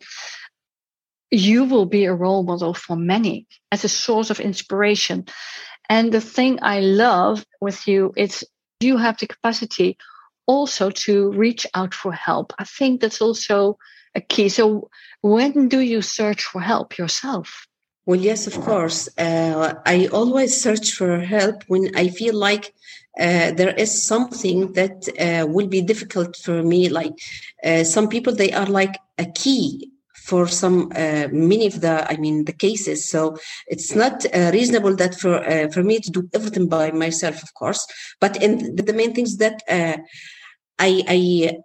you 1.32 1.64
will 1.64 1.86
be 1.86 2.06
a 2.06 2.14
role 2.14 2.44
model 2.44 2.74
for 2.74 2.98
many 2.98 3.48
as 3.72 3.86
a 3.86 3.90
source 3.90 4.30
of 4.30 4.42
inspiration. 4.42 5.26
And 5.90 6.12
the 6.12 6.22
thing 6.22 6.60
I 6.62 6.82
love 6.82 7.46
with 7.62 7.88
you, 7.88 8.14
is 8.18 8.46
you 8.82 8.98
have 8.98 9.18
the 9.18 9.28
capacity 9.28 9.98
also 10.46 10.90
to 10.90 11.32
reach 11.32 11.66
out 11.74 11.94
for 11.94 12.12
help. 12.12 12.54
I 12.60 12.64
think 12.64 13.02
that's 13.02 13.22
also 13.22 13.78
a 14.16 14.22
key. 14.22 14.50
So, 14.50 14.90
when 15.22 15.68
do 15.68 15.80
you 15.80 16.02
search 16.02 16.44
for 16.44 16.62
help 16.62 16.98
yourself? 16.98 17.68
Well, 18.06 18.20
yes, 18.20 18.48
of 18.48 18.60
course. 18.62 19.08
Uh, 19.18 19.76
I 19.86 20.08
always 20.08 20.60
search 20.60 20.92
for 20.92 21.20
help 21.20 21.64
when 21.68 21.96
I 21.96 22.10
feel 22.10 22.36
like 22.36 22.74
uh, 23.20 23.52
there 23.52 23.76
is 23.76 24.04
something 24.04 24.74
that 24.74 25.08
uh, 25.20 25.46
will 25.48 25.68
be 25.68 25.82
difficult 25.82 26.36
for 26.36 26.64
me. 26.64 26.90
Like 26.90 27.14
uh, 27.64 27.84
some 27.84 28.10
people, 28.10 28.34
they 28.34 28.52
are 28.54 28.66
like 28.66 28.98
a 29.20 29.26
key 29.26 29.91
for 30.22 30.48
some 30.48 30.92
uh, 30.96 31.28
many 31.32 31.66
of 31.68 31.82
the 31.82 32.06
i 32.12 32.16
mean 32.18 32.46
the 32.46 32.54
cases. 32.54 33.10
So 33.10 33.38
it's 33.68 33.96
not 33.96 34.26
uh, 34.26 34.52
reasonable 34.54 34.96
that 34.98 35.16
for 35.22 35.36
uh, 35.54 35.68
for 35.74 35.84
me 35.84 36.00
to 36.00 36.12
do 36.12 36.30
everything 36.34 36.68
by 36.68 36.92
myself 36.92 37.44
of 37.44 37.54
course. 37.54 37.86
But 38.20 38.34
the, 38.34 38.84
the 38.88 38.94
main 38.94 39.14
things 39.14 39.38
that 39.38 39.58
uh, 39.68 39.98
I, 40.80 41.04
I 41.08 41.20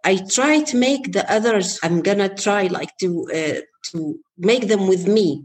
I 0.04 0.16
try 0.28 0.62
to 0.62 0.76
make 0.76 1.12
the 1.12 1.24
others. 1.32 1.78
I'm 1.82 2.02
gonna 2.02 2.28
try 2.34 2.66
like 2.66 2.96
to 3.00 3.10
uh, 3.32 3.60
to 3.90 4.18
make 4.36 4.68
them 4.68 4.86
with 4.88 5.06
me, 5.06 5.44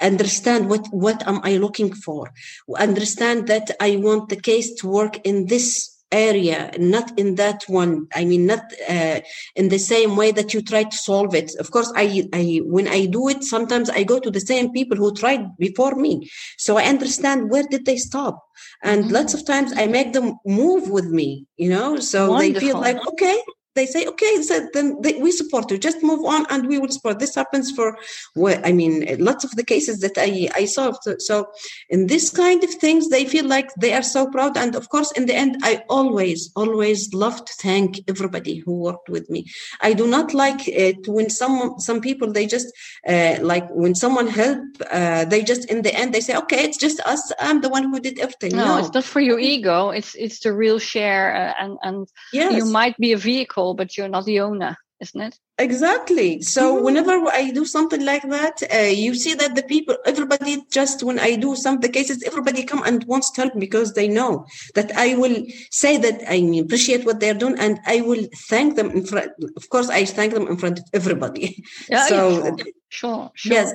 understand 0.00 0.68
what 0.68 0.86
what 0.90 1.26
am 1.26 1.40
I 1.44 1.56
looking 1.56 1.94
for, 1.94 2.32
understand 2.78 3.46
that 3.48 3.70
I 3.80 3.96
want 3.96 4.28
the 4.28 4.40
case 4.40 4.74
to 4.80 4.88
work 4.88 5.24
in 5.24 5.46
this 5.46 5.91
area 6.12 6.70
not 6.78 7.18
in 7.18 7.34
that 7.36 7.64
one 7.68 8.06
i 8.14 8.24
mean 8.24 8.46
not 8.46 8.64
uh, 8.88 9.20
in 9.56 9.68
the 9.68 9.78
same 9.78 10.16
way 10.16 10.30
that 10.30 10.52
you 10.54 10.62
try 10.62 10.84
to 10.84 10.96
solve 10.96 11.34
it 11.34 11.54
of 11.58 11.70
course 11.70 11.92
i 11.96 12.28
i 12.32 12.60
when 12.64 12.86
i 12.88 13.06
do 13.06 13.28
it 13.28 13.42
sometimes 13.42 13.90
i 13.90 14.02
go 14.02 14.18
to 14.18 14.30
the 14.30 14.40
same 14.40 14.72
people 14.72 14.96
who 14.96 15.12
tried 15.14 15.44
before 15.58 15.94
me 15.94 16.28
so 16.58 16.76
i 16.76 16.84
understand 16.84 17.50
where 17.50 17.64
did 17.70 17.84
they 17.84 17.96
stop 17.96 18.44
and 18.82 19.04
mm-hmm. 19.04 19.14
lots 19.14 19.34
of 19.34 19.44
times 19.46 19.72
i 19.76 19.86
make 19.86 20.12
them 20.12 20.34
move 20.46 20.90
with 20.90 21.06
me 21.06 21.46
you 21.56 21.68
know 21.68 21.96
so 21.96 22.30
Wonderful. 22.30 22.52
they 22.52 22.60
feel 22.60 22.80
like 22.80 23.06
okay 23.08 23.40
they 23.74 23.86
say, 23.86 24.06
okay, 24.06 24.42
so 24.42 24.68
then 24.72 25.00
they, 25.00 25.14
we 25.14 25.32
support 25.32 25.70
you. 25.70 25.78
Just 25.78 26.02
move 26.02 26.24
on, 26.24 26.46
and 26.50 26.66
we 26.66 26.78
will 26.78 26.90
support. 26.90 27.18
This 27.18 27.34
happens 27.34 27.70
for, 27.70 27.96
well, 28.34 28.60
I 28.64 28.72
mean, 28.72 29.06
lots 29.18 29.44
of 29.44 29.52
the 29.52 29.64
cases 29.64 30.00
that 30.00 30.16
I 30.18 30.48
I 30.54 30.66
solved. 30.66 31.04
So, 31.18 31.48
in 31.88 32.06
this 32.06 32.30
kind 32.30 32.62
of 32.62 32.70
things, 32.74 33.08
they 33.08 33.24
feel 33.24 33.46
like 33.46 33.68
they 33.80 33.94
are 33.94 34.02
so 34.02 34.26
proud. 34.26 34.56
And 34.56 34.74
of 34.74 34.88
course, 34.88 35.10
in 35.12 35.26
the 35.26 35.34
end, 35.34 35.56
I 35.62 35.82
always, 35.88 36.50
always 36.54 37.12
love 37.14 37.44
to 37.44 37.52
thank 37.60 38.00
everybody 38.08 38.56
who 38.58 38.74
worked 38.88 39.08
with 39.08 39.30
me. 39.30 39.46
I 39.80 39.92
do 39.94 40.06
not 40.06 40.34
like 40.34 40.68
it 40.68 41.08
when 41.08 41.30
some 41.30 41.74
some 41.78 42.00
people 42.00 42.32
they 42.32 42.46
just 42.46 42.68
uh, 43.08 43.36
like 43.40 43.68
when 43.70 43.94
someone 43.94 44.28
help, 44.28 44.60
uh, 44.90 45.24
they 45.24 45.42
just 45.42 45.64
in 45.70 45.82
the 45.82 45.94
end 45.94 46.12
they 46.12 46.20
say, 46.20 46.36
okay, 46.36 46.64
it's 46.64 46.78
just 46.78 47.00
us. 47.00 47.32
I'm 47.38 47.60
the 47.60 47.68
one 47.68 47.84
who 47.84 48.00
did 48.00 48.18
everything. 48.18 48.56
No, 48.56 48.64
no. 48.66 48.78
it's 48.78 48.94
not 48.94 49.04
for 49.04 49.20
your 49.20 49.38
ego. 49.38 49.90
It's 49.90 50.14
it's 50.14 50.40
the 50.40 50.52
real 50.52 50.78
share, 50.78 51.34
uh, 51.34 51.54
and 51.62 51.78
and 51.82 52.08
yes. 52.32 52.52
you 52.54 52.66
might 52.66 52.96
be 52.98 53.12
a 53.12 53.16
vehicle 53.16 53.61
but 53.74 53.96
you're 53.96 54.08
not 54.08 54.24
the 54.24 54.40
owner, 54.40 54.76
isn't 55.00 55.20
it? 55.20 55.38
Exactly. 55.58 56.42
So 56.42 56.62
mm-hmm. 56.62 56.84
whenever 56.84 57.12
I 57.28 57.50
do 57.50 57.64
something 57.64 58.04
like 58.04 58.26
that, 58.36 58.62
uh, 58.74 58.92
you 59.04 59.14
see 59.14 59.34
that 59.34 59.54
the 59.54 59.62
people, 59.62 59.96
everybody 60.04 60.62
just 60.72 61.02
when 61.02 61.18
I 61.18 61.36
do 61.36 61.54
some 61.54 61.76
of 61.76 61.82
the 61.82 61.88
cases, 61.88 62.22
everybody 62.24 62.64
come 62.64 62.82
and 62.82 63.04
wants 63.04 63.30
to 63.32 63.42
help 63.42 63.54
because 63.58 63.92
they 63.92 64.08
know 64.08 64.44
that 64.74 64.90
I 64.96 65.14
will 65.14 65.36
say 65.70 65.96
that 65.98 66.18
I 66.28 66.36
appreciate 66.64 67.04
what 67.04 67.20
they're 67.20 67.40
doing 67.42 67.58
and 67.58 67.78
I 67.86 68.00
will 68.00 68.24
thank 68.48 68.76
them 68.76 68.90
in 68.90 69.04
front. 69.06 69.30
Of 69.56 69.68
course, 69.68 69.88
I 69.88 70.04
thank 70.04 70.34
them 70.34 70.48
in 70.48 70.56
front 70.56 70.78
of 70.80 70.84
everybody. 70.92 71.62
Yeah, 71.88 72.06
so 72.12 72.30
yeah, 72.30 72.50
sure. 72.50 72.56
sure, 72.88 73.30
sure. 73.34 73.52
Yes. 73.52 73.74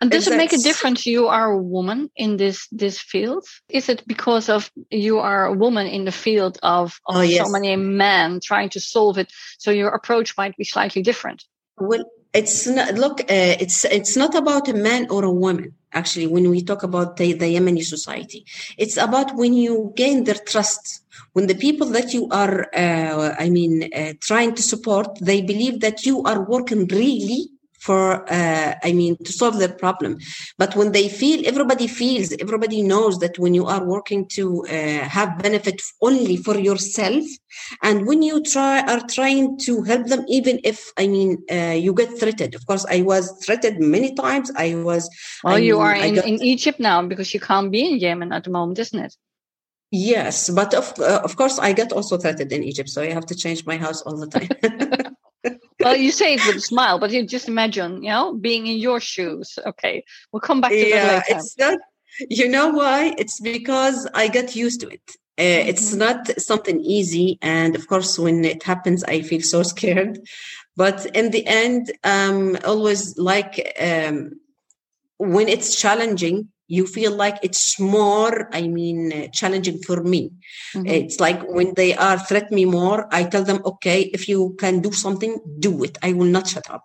And 0.00 0.10
does 0.10 0.26
it 0.26 0.36
make 0.36 0.52
a 0.54 0.58
difference 0.58 1.04
you 1.04 1.28
are 1.28 1.52
a 1.52 1.62
woman 1.62 2.10
in 2.16 2.38
this 2.38 2.66
this 2.72 2.98
field? 2.98 3.44
Is 3.68 3.88
it 3.88 4.02
because 4.06 4.48
of 4.48 4.70
you 4.90 5.18
are 5.18 5.44
a 5.44 5.52
woman 5.52 5.86
in 5.86 6.04
the 6.06 6.12
field 6.12 6.58
of, 6.62 6.98
of 7.06 7.16
oh, 7.16 7.20
yes. 7.20 7.46
so 7.46 7.52
many 7.52 7.76
men 7.76 8.40
trying 8.42 8.70
to 8.70 8.80
solve 8.80 9.18
it, 9.18 9.30
so 9.58 9.70
your 9.70 9.90
approach 9.90 10.36
might 10.38 10.56
be 10.56 10.64
slightly 10.64 11.02
different? 11.02 11.44
Well, 11.76 12.04
it's 12.32 12.66
not 12.66 12.94
look 12.94 13.20
uh, 13.22 13.56
it's 13.60 13.84
it's 13.84 14.16
not 14.16 14.34
about 14.34 14.68
a 14.68 14.74
man 14.74 15.06
or 15.10 15.24
a 15.24 15.32
woman 15.32 15.74
actually 15.92 16.26
when 16.26 16.48
we 16.48 16.62
talk 16.62 16.82
about 16.82 17.16
the, 17.16 17.32
the 17.32 17.56
yemeni 17.56 17.84
society 17.84 18.46
it's 18.78 18.96
about 18.96 19.34
when 19.34 19.52
you 19.52 19.92
gain 19.96 20.24
their 20.24 20.38
trust 20.46 21.02
when 21.32 21.48
the 21.48 21.54
people 21.54 21.88
that 21.88 22.14
you 22.14 22.28
are 22.30 22.68
uh, 22.74 23.34
i 23.38 23.50
mean 23.50 23.90
uh, 23.92 24.12
trying 24.20 24.54
to 24.54 24.62
support 24.62 25.18
they 25.20 25.42
believe 25.42 25.80
that 25.80 26.06
you 26.06 26.22
are 26.22 26.44
working 26.44 26.86
really 26.86 27.48
for 27.80 28.30
uh, 28.30 28.74
i 28.88 28.92
mean 28.92 29.16
to 29.26 29.32
solve 29.32 29.58
their 29.58 29.74
problem. 29.84 30.18
But 30.62 30.76
when 30.78 30.92
they 30.92 31.08
feel 31.08 31.38
everybody 31.52 31.86
feels 31.86 32.28
everybody 32.44 32.80
knows 32.82 33.14
that 33.22 33.38
when 33.42 33.54
you 33.54 33.66
are 33.74 33.84
working 33.84 34.26
to 34.36 34.44
uh, 34.66 35.02
have 35.16 35.38
benefit 35.46 35.78
only 36.08 36.36
for 36.36 36.56
yourself 36.58 37.24
and 37.82 38.06
when 38.08 38.20
you 38.22 38.36
try 38.42 38.80
are 38.92 39.02
trying 39.16 39.58
to 39.66 39.72
help 39.90 40.04
them 40.12 40.22
even 40.28 40.60
if 40.72 40.78
i 41.02 41.06
mean 41.14 41.30
uh, 41.56 41.76
you 41.84 41.92
get 41.94 42.10
threatened. 42.20 42.54
Of 42.54 42.66
course 42.66 42.84
i 42.96 42.98
was 43.02 43.24
threatened 43.44 43.78
many 43.96 44.10
times. 44.14 44.46
I 44.56 44.68
was 44.88 45.02
well 45.44 45.56
I 45.58 45.60
you 45.68 45.76
mean, 45.78 45.86
are 45.86 45.96
in, 46.08 46.14
got- 46.16 46.26
in 46.32 46.38
egypt 46.54 46.78
now 46.90 46.98
because 47.12 47.28
you 47.34 47.40
can't 47.40 47.70
be 47.76 47.82
in 47.88 47.98
yemen 47.98 48.32
at 48.36 48.44
the 48.44 48.50
moment 48.50 48.78
isn't 48.78 49.00
it? 49.06 49.14
Yes 49.90 50.36
but 50.50 50.70
of, 50.80 50.86
uh, 51.00 51.20
of 51.28 51.32
course 51.40 51.56
i 51.58 51.72
get 51.72 51.90
also 51.92 52.14
threatened 52.22 52.52
in 52.52 52.62
egypt 52.62 52.88
so 52.94 53.02
i 53.02 53.10
have 53.18 53.26
to 53.30 53.34
change 53.34 53.60
my 53.66 53.76
house 53.76 54.00
all 54.06 54.16
the 54.16 54.30
time 54.36 54.48
well 55.90 56.00
you 56.06 56.12
say 56.12 56.34
it 56.34 56.44
with 56.44 56.56
a 56.56 56.60
smile 56.60 56.98
but 56.98 57.10
you 57.10 57.26
just 57.26 57.48
imagine 57.48 58.02
you 58.02 58.10
know 58.10 58.34
being 58.34 58.66
in 58.66 58.78
your 58.78 59.00
shoes. 59.00 59.58
Okay 59.66 60.04
we'll 60.32 60.40
come 60.40 60.60
back 60.60 60.76
to 60.78 60.86
yeah 60.96 61.02
that 61.04 61.04
later. 61.04 61.48
it's 61.48 61.58
not 61.58 61.78
you 62.28 62.48
know 62.48 62.68
why? 62.70 63.14
It's 63.18 63.40
because 63.40 64.06
i 64.14 64.28
got 64.28 64.54
used 64.56 64.80
to 64.82 64.88
it. 64.88 65.02
Uh, 65.38 65.62
it's 65.70 65.88
Mhm. 65.88 66.00
not 66.04 66.20
something 66.40 66.80
easy 66.80 67.38
and 67.42 67.74
of 67.76 67.86
course 67.88 68.18
when 68.18 68.44
it 68.44 68.62
happens 68.64 69.04
i 69.04 69.20
feel 69.22 69.40
so 69.42 69.62
scared. 69.74 70.18
But 70.76 71.06
in 71.14 71.30
the 71.30 71.46
end 71.46 71.92
um 72.04 72.56
always 72.64 73.16
like 73.18 73.54
um 73.80 74.32
when 75.18 75.48
it's 75.48 75.76
challenging 75.80 76.48
you 76.76 76.84
feel 76.96 77.12
like 77.24 77.36
it's 77.48 77.64
more 77.96 78.34
i 78.60 78.62
mean 78.78 78.98
uh, 79.12 79.26
challenging 79.38 79.78
for 79.86 79.98
me 80.12 80.22
Mhm. 80.74 80.86
it's 80.96 81.18
like 81.26 81.40
when 81.58 81.70
they 81.80 81.90
are 82.06 82.18
threat 82.28 82.48
me 82.58 82.64
more 82.78 82.98
i 83.18 83.22
tell 83.32 83.44
them 83.50 83.60
okay 83.72 83.98
if 84.18 84.22
you 84.32 84.40
can 84.62 84.74
do 84.86 84.92
something 85.04 85.32
do 85.66 85.72
it 85.86 85.94
i 86.08 86.10
will 86.18 86.32
not 86.38 86.46
shut 86.52 86.66
up 86.76 86.84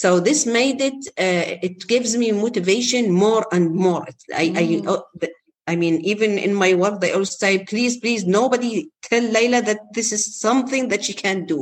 so 0.00 0.08
this 0.28 0.40
made 0.58 0.78
it 0.90 1.00
uh, 1.26 1.44
it 1.68 1.76
gives 1.92 2.12
me 2.22 2.28
motivation 2.44 3.04
more 3.24 3.44
and 3.56 3.64
more 3.86 4.04
i 4.42 4.46
Mm. 4.48 4.58
i 4.62 4.96
the- 5.22 5.34
I 5.72 5.76
mean, 5.76 5.96
even 6.12 6.32
in 6.46 6.52
my 6.64 6.70
work, 6.74 7.00
they 7.00 7.12
always 7.12 7.34
say, 7.38 7.52
please, 7.72 7.94
please, 8.02 8.22
nobody 8.26 8.72
tell 9.08 9.22
Laila 9.34 9.60
that 9.68 9.78
this 9.96 10.08
is 10.16 10.22
something 10.46 10.88
that 10.88 11.04
she 11.06 11.14
can't 11.24 11.46
do. 11.46 11.58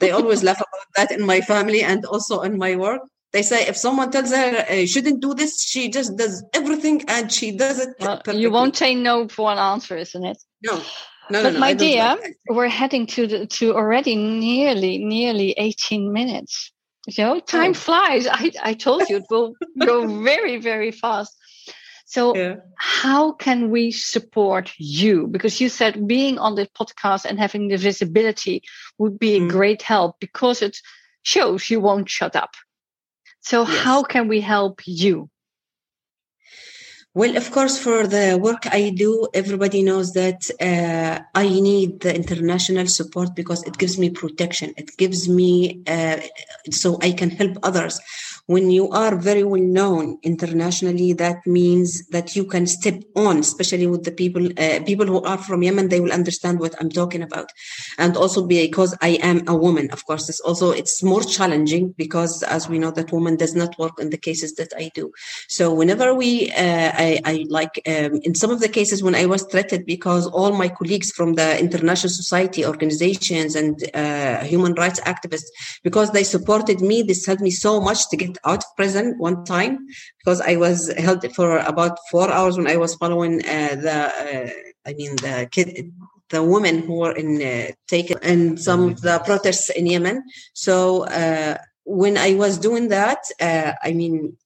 They 0.00 0.10
always 0.10 0.42
laugh 0.42 0.60
about 0.66 0.88
that 0.96 1.10
in 1.16 1.24
my 1.24 1.40
family 1.52 1.80
and 1.90 2.04
also 2.04 2.34
in 2.48 2.58
my 2.58 2.72
work. 2.76 3.00
They 3.36 3.42
say 3.42 3.66
if 3.66 3.76
someone 3.76 4.10
tells 4.10 4.30
her 4.30 4.64
uh, 4.66 4.86
shouldn't 4.86 5.20
do 5.20 5.34
this, 5.34 5.62
she 5.62 5.90
just 5.90 6.16
does 6.16 6.42
everything 6.54 7.04
and 7.06 7.30
she 7.30 7.48
does 7.52 7.78
it. 7.84 7.90
well, 8.00 8.22
you 8.32 8.50
won't 8.50 8.76
say 8.76 8.94
no 8.94 9.28
for 9.28 9.52
an 9.52 9.58
answer 9.58 9.94
isn't 10.04 10.24
it 10.32 10.38
No, 10.62 10.74
no, 10.76 10.82
no, 11.30 11.42
but 11.44 11.52
no, 11.52 11.60
my 11.60 11.72
dear 11.74 12.16
we're 12.48 12.74
heading 12.80 13.04
to 13.14 13.26
the 13.26 13.38
to 13.58 13.74
already 13.74 14.14
nearly 14.16 14.94
nearly 15.16 15.50
18 15.58 16.10
minutes 16.18 16.72
you 17.14 17.22
know 17.24 17.38
time 17.40 17.72
Oh. 17.76 17.80
flies 17.86 18.24
i 18.26 18.44
i 18.70 18.72
told 18.86 19.02
you 19.10 19.16
it 19.22 19.26
will 19.28 19.52
go 19.90 19.96
very 20.30 20.56
very 20.70 20.90
fast 21.02 21.32
so 22.14 22.22
Yeah. 22.34 22.54
how 22.78 23.22
can 23.44 23.58
we 23.76 23.84
support 23.92 24.66
you 24.78 25.26
because 25.34 25.60
you 25.62 25.68
said 25.68 26.08
being 26.16 26.38
on 26.38 26.54
the 26.54 26.66
podcast 26.80 27.26
and 27.28 27.38
having 27.38 27.68
the 27.68 27.76
visibility 27.90 28.56
would 28.98 29.16
be 29.18 29.32
a 29.36 29.40
Mm. 29.40 29.50
great 29.56 29.82
help 29.82 30.10
because 30.26 30.58
it 30.68 30.76
shows 31.34 31.68
you 31.72 31.80
won't 31.88 32.08
shut 32.18 32.34
up 32.44 32.52
so 33.48 33.58
Yes. 33.64 33.84
how 33.84 33.98
can 34.12 34.24
we 34.32 34.40
help 34.54 34.76
you 34.86 35.16
Well, 37.20 37.34
of 37.42 37.50
course, 37.50 37.78
for 37.78 38.06
the 38.06 38.38
work 38.46 38.62
I 38.80 38.90
do, 39.04 39.26
everybody 39.32 39.80
knows 39.82 40.12
that 40.12 40.40
uh, 40.60 41.14
I 41.34 41.48
need 41.48 42.00
the 42.00 42.14
international 42.14 42.88
support 42.88 43.34
because 43.34 43.62
it 43.68 43.78
gives 43.78 43.96
me 44.02 44.10
protection. 44.10 44.74
It 44.76 44.90
gives 44.98 45.26
me 45.26 45.80
uh, 45.86 46.18
so 46.70 46.98
I 47.00 47.12
can 47.12 47.30
help 47.30 47.54
others. 47.62 47.94
When 48.46 48.70
you 48.70 48.88
are 48.90 49.16
very 49.16 49.42
well 49.42 49.60
known 49.60 50.18
internationally, 50.22 51.12
that 51.14 51.44
means 51.46 52.06
that 52.08 52.36
you 52.36 52.44
can 52.44 52.66
step 52.66 53.02
on, 53.16 53.38
especially 53.38 53.88
with 53.88 54.04
the 54.04 54.12
people 54.12 54.46
uh, 54.56 54.80
people 54.84 55.06
who 55.06 55.20
are 55.22 55.38
from 55.38 55.64
Yemen. 55.64 55.88
They 55.88 55.98
will 55.98 56.12
understand 56.12 56.60
what 56.60 56.74
I'm 56.80 56.90
talking 56.90 57.22
about, 57.22 57.50
and 57.98 58.16
also 58.16 58.46
because 58.46 58.96
I 59.02 59.18
am 59.30 59.42
a 59.48 59.56
woman. 59.56 59.90
Of 59.90 60.06
course, 60.06 60.28
it's 60.28 60.38
also 60.40 60.70
it's 60.70 61.02
more 61.02 61.22
challenging 61.22 61.94
because, 61.98 62.44
as 62.44 62.68
we 62.68 62.78
know, 62.78 62.92
that 62.92 63.10
woman 63.10 63.34
does 63.36 63.56
not 63.56 63.76
work 63.78 63.98
in 63.98 64.10
the 64.10 64.16
cases 64.16 64.54
that 64.54 64.72
I 64.78 64.92
do. 64.94 65.10
So 65.48 65.74
whenever 65.74 66.14
we, 66.14 66.50
uh, 66.52 66.92
I, 66.94 67.20
I 67.24 67.46
like 67.48 67.82
um, 67.86 68.20
in 68.22 68.34
some 68.34 68.50
of 68.50 68.60
the 68.60 68.68
cases 68.68 69.02
when 69.02 69.14
I 69.16 69.26
was 69.26 69.42
threatened 69.44 69.86
because 69.86 70.26
all 70.26 70.52
my 70.52 70.68
colleagues 70.68 71.10
from 71.10 71.34
the 71.34 71.58
international 71.58 72.10
society 72.10 72.64
organizations 72.64 73.56
and 73.56 73.82
uh, 73.94 74.44
human 74.44 74.74
rights 74.74 75.00
activists, 75.00 75.50
because 75.82 76.12
they 76.12 76.22
supported 76.22 76.80
me, 76.80 77.02
this 77.02 77.26
helped 77.26 77.42
me 77.42 77.50
so 77.50 77.80
much 77.80 78.08
to 78.10 78.16
get 78.16 78.35
out 78.44 78.64
of 78.64 78.76
prison 78.76 79.14
one 79.18 79.44
time 79.44 79.86
because 80.18 80.40
I 80.40 80.56
was 80.56 80.92
held 80.98 81.24
for 81.34 81.58
about 81.58 81.98
four 82.10 82.30
hours 82.30 82.56
when 82.56 82.66
I 82.66 82.76
was 82.76 82.94
following 82.94 83.40
uh, 83.44 83.76
the, 83.76 83.98
uh, 84.26 84.50
I 84.88 84.92
mean 84.94 85.16
the 85.16 85.48
kid. 85.50 85.92
The 86.28 86.42
women 86.42 86.82
who 86.82 86.94
were 86.94 87.12
in 87.12 87.40
uh, 87.40 87.70
taken 87.86 88.18
in 88.20 88.56
some 88.56 88.82
of 88.82 89.00
the 89.00 89.20
protests 89.24 89.70
in 89.70 89.86
Yemen. 89.86 90.24
So 90.54 91.04
uh, 91.04 91.56
when 91.84 92.18
I 92.18 92.34
was 92.34 92.58
doing 92.58 92.88
that, 92.88 93.18
uh, 93.40 93.74
I 93.80 93.92
mean, 93.92 94.36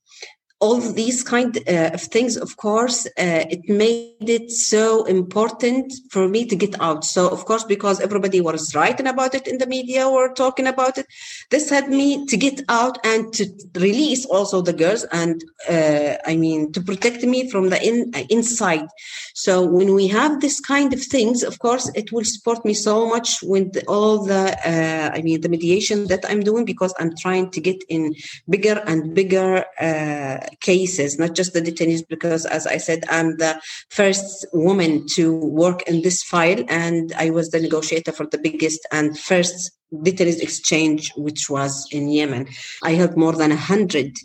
all 0.60 0.78
these 0.78 1.22
kind 1.22 1.58
uh, 1.66 1.90
of 1.94 2.02
things 2.02 2.36
of 2.36 2.56
course 2.56 3.06
uh, 3.06 3.44
it 3.54 3.68
made 3.68 4.28
it 4.28 4.50
so 4.50 5.04
important 5.04 5.92
for 6.10 6.28
me 6.28 6.44
to 6.44 6.54
get 6.54 6.78
out. 6.80 7.04
So 7.04 7.28
of 7.28 7.44
course 7.46 7.64
because 7.64 8.00
everybody 8.00 8.40
was 8.40 8.74
writing 8.74 9.06
about 9.06 9.34
it 9.34 9.48
in 9.48 9.58
the 9.58 9.66
media 9.66 10.06
or 10.06 10.32
talking 10.34 10.66
about 10.66 10.98
it 10.98 11.06
this 11.50 11.70
had 11.70 11.88
me 11.88 12.26
to 12.26 12.36
get 12.36 12.60
out 12.68 12.98
and 13.04 13.32
to 13.32 13.46
release 13.76 14.26
also 14.26 14.60
the 14.60 14.72
girls 14.72 15.04
and 15.12 15.42
uh, 15.68 16.14
i 16.26 16.36
mean 16.36 16.72
to 16.72 16.80
protect 16.80 17.22
me 17.24 17.50
from 17.50 17.70
the 17.70 17.78
in, 17.86 18.10
uh, 18.14 18.22
inside. 18.28 18.88
So 19.34 19.64
when 19.64 19.94
we 19.94 20.08
have 20.08 20.40
this 20.40 20.60
kind 20.60 20.92
of 20.92 21.02
things 21.02 21.42
of 21.42 21.58
course 21.58 21.90
it 21.94 22.12
will 22.12 22.24
support 22.24 22.64
me 22.64 22.74
so 22.74 23.08
much 23.08 23.42
with 23.42 23.82
all 23.88 24.24
the 24.24 24.44
uh, 24.72 25.10
i 25.16 25.22
mean 25.22 25.40
the 25.40 25.48
mediation 25.48 26.06
that 26.08 26.24
i'm 26.28 26.40
doing 26.40 26.64
because 26.64 26.92
i'm 26.98 27.16
trying 27.16 27.50
to 27.50 27.60
get 27.60 27.82
in 27.88 28.14
bigger 28.48 28.82
and 28.86 29.14
bigger 29.14 29.64
uh, 29.80 30.38
cases, 30.60 31.18
not 31.18 31.34
just 31.34 31.52
the 31.52 31.62
detainees, 31.62 32.06
because 32.06 32.46
as 32.46 32.66
I 32.66 32.76
said, 32.76 33.04
I'm 33.08 33.36
the 33.36 33.60
first 33.90 34.46
woman 34.52 35.06
to 35.14 35.34
work 35.34 35.82
in 35.82 36.02
this 36.02 36.22
file, 36.22 36.64
and 36.68 37.12
I 37.16 37.30
was 37.30 37.50
the 37.50 37.60
negotiator 37.60 38.12
for 38.12 38.26
the 38.26 38.38
biggest 38.38 38.86
and 38.92 39.18
first 39.18 39.72
detainees 39.92 40.40
exchange, 40.40 41.12
which 41.16 41.50
was 41.50 41.86
in 41.90 42.08
Yemen. 42.08 42.48
I 42.82 42.92
helped 42.92 43.16
more 43.16 43.32
than 43.32 43.52
a 43.52 43.56
hundred 43.56 44.16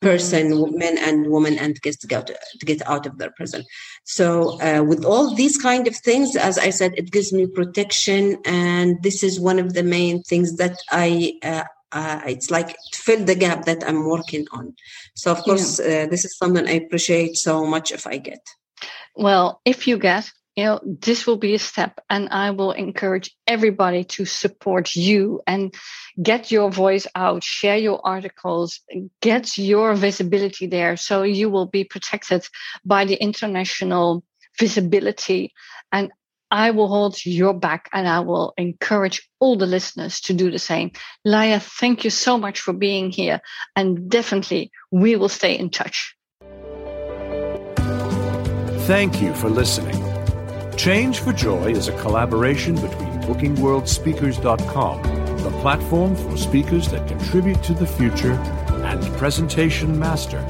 person, 0.00 0.76
men 0.76 0.98
and 0.98 1.30
women, 1.30 1.58
and 1.58 1.80
kids 1.80 1.96
to 1.98 2.06
get 2.06 2.26
to 2.26 2.66
get 2.66 2.86
out 2.86 3.06
of 3.06 3.18
their 3.18 3.30
prison. 3.30 3.64
So, 4.04 4.60
uh, 4.60 4.82
with 4.82 5.04
all 5.04 5.34
these 5.34 5.56
kind 5.56 5.88
of 5.88 5.96
things, 5.96 6.36
as 6.36 6.58
I 6.58 6.70
said, 6.70 6.92
it 6.96 7.10
gives 7.10 7.32
me 7.32 7.46
protection, 7.46 8.38
and 8.44 9.02
this 9.02 9.22
is 9.22 9.40
one 9.40 9.58
of 9.58 9.72
the 9.72 9.82
main 9.82 10.22
things 10.22 10.56
that 10.56 10.76
I. 10.90 11.34
Uh, 11.42 11.64
uh, 11.94 12.20
it's 12.26 12.50
like 12.50 12.68
to 12.92 12.98
fill 12.98 13.24
the 13.24 13.36
gap 13.36 13.64
that 13.64 13.84
I'm 13.86 14.04
working 14.04 14.46
on. 14.52 14.74
So, 15.14 15.30
of 15.30 15.42
course, 15.42 15.78
uh, 15.78 16.06
this 16.10 16.24
is 16.24 16.36
something 16.36 16.66
I 16.66 16.72
appreciate 16.72 17.36
so 17.36 17.64
much 17.64 17.92
if 17.92 18.06
I 18.06 18.18
get. 18.18 18.40
Well, 19.14 19.60
if 19.64 19.86
you 19.86 19.96
get, 19.96 20.30
you 20.56 20.64
know, 20.64 20.80
this 20.84 21.26
will 21.26 21.36
be 21.36 21.54
a 21.54 21.58
step, 21.58 22.00
and 22.10 22.28
I 22.30 22.50
will 22.50 22.72
encourage 22.72 23.34
everybody 23.46 24.04
to 24.04 24.24
support 24.24 24.96
you 24.96 25.40
and 25.46 25.72
get 26.20 26.50
your 26.50 26.70
voice 26.70 27.06
out, 27.14 27.44
share 27.44 27.76
your 27.76 28.00
articles, 28.04 28.80
get 29.20 29.56
your 29.56 29.94
visibility 29.94 30.66
there 30.66 30.96
so 30.96 31.22
you 31.22 31.48
will 31.48 31.66
be 31.66 31.84
protected 31.84 32.46
by 32.84 33.04
the 33.04 33.14
international 33.14 34.24
visibility. 34.58 35.52
And 35.92 36.10
I 36.54 36.70
will 36.70 36.86
hold 36.86 37.26
your 37.26 37.52
back 37.52 37.90
and 37.92 38.06
I 38.06 38.20
will 38.20 38.54
encourage 38.56 39.28
all 39.40 39.56
the 39.56 39.66
listeners 39.66 40.20
to 40.20 40.32
do 40.32 40.52
the 40.52 40.60
same. 40.60 40.92
Laya, 41.24 41.58
thank 41.58 42.04
you 42.04 42.10
so 42.10 42.38
much 42.38 42.60
for 42.60 42.72
being 42.72 43.10
here. 43.10 43.40
And 43.74 44.08
definitely 44.08 44.70
we 44.92 45.16
will 45.16 45.28
stay 45.28 45.58
in 45.58 45.68
touch. 45.70 46.14
Thank 48.86 49.20
you 49.20 49.34
for 49.34 49.50
listening. 49.50 50.00
Change 50.76 51.18
for 51.18 51.32
Joy 51.32 51.72
is 51.72 51.88
a 51.88 51.98
collaboration 51.98 52.76
between 52.76 53.14
BookingWorldSpeakers.com, 53.22 55.02
the 55.38 55.50
platform 55.60 56.14
for 56.14 56.36
speakers 56.36 56.86
that 56.92 57.08
contribute 57.08 57.64
to 57.64 57.74
the 57.74 57.86
future, 57.86 58.34
and 58.34 59.02
Presentation 59.16 59.98
Master, 59.98 60.40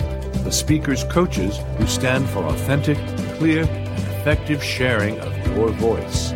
the 0.45 0.53
speakers' 0.53 1.05
coaches 1.05 1.61
who 1.79 1.87
stand 1.87 2.29
for 2.29 2.45
authentic, 2.45 2.99
clear, 3.39 3.63
and 3.65 3.99
effective 4.19 4.63
sharing 4.63 5.19
of 5.21 5.34
your 5.55 5.71
voice. 5.71 6.33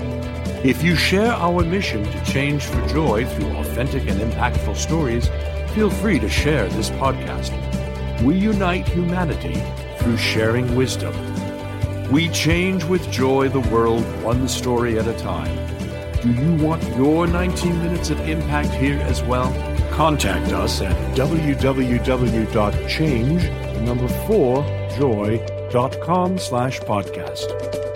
If 0.65 0.83
you 0.83 0.97
share 0.97 1.33
our 1.33 1.63
mission 1.63 2.05
to 2.05 2.25
change 2.25 2.65
for 2.65 2.87
joy 2.89 3.25
through 3.27 3.57
authentic 3.57 4.09
and 4.09 4.21
impactful 4.21 4.77
stories, 4.77 5.29
feel 5.75 5.91
free 5.91 6.19
to 6.19 6.29
share 6.29 6.69
this 6.69 6.91
podcast. 6.91 7.53
We 8.23 8.37
unite 8.37 8.89
humanity 8.89 9.63
through 9.99 10.17
sharing 10.17 10.75
wisdom. 10.75 11.15
We 12.11 12.29
change 12.31 12.85
with 12.85 13.09
joy 13.11 13.49
the 13.51 13.61
world 13.61 14.03
one 14.23 14.49
story 14.49 14.99
at 14.99 15.07
a 15.07 15.17
time. 15.19 15.57
Do 16.23 16.33
you 16.33 16.55
want 16.65 16.83
your 16.97 17.29
19 17.29 17.79
minutes 17.81 18.11
of 18.11 18.19
impact 18.29 18.71
here 18.71 18.99
as 19.03 19.23
well? 19.23 19.53
Contact 19.93 20.53
us 20.53 20.81
at 20.81 20.97
www.change, 21.17 22.53
the 23.43 23.81
number 23.83 24.09
4, 24.09 24.65
joy.com 24.99 26.39
slash 26.39 26.81
podcast. 26.81 27.88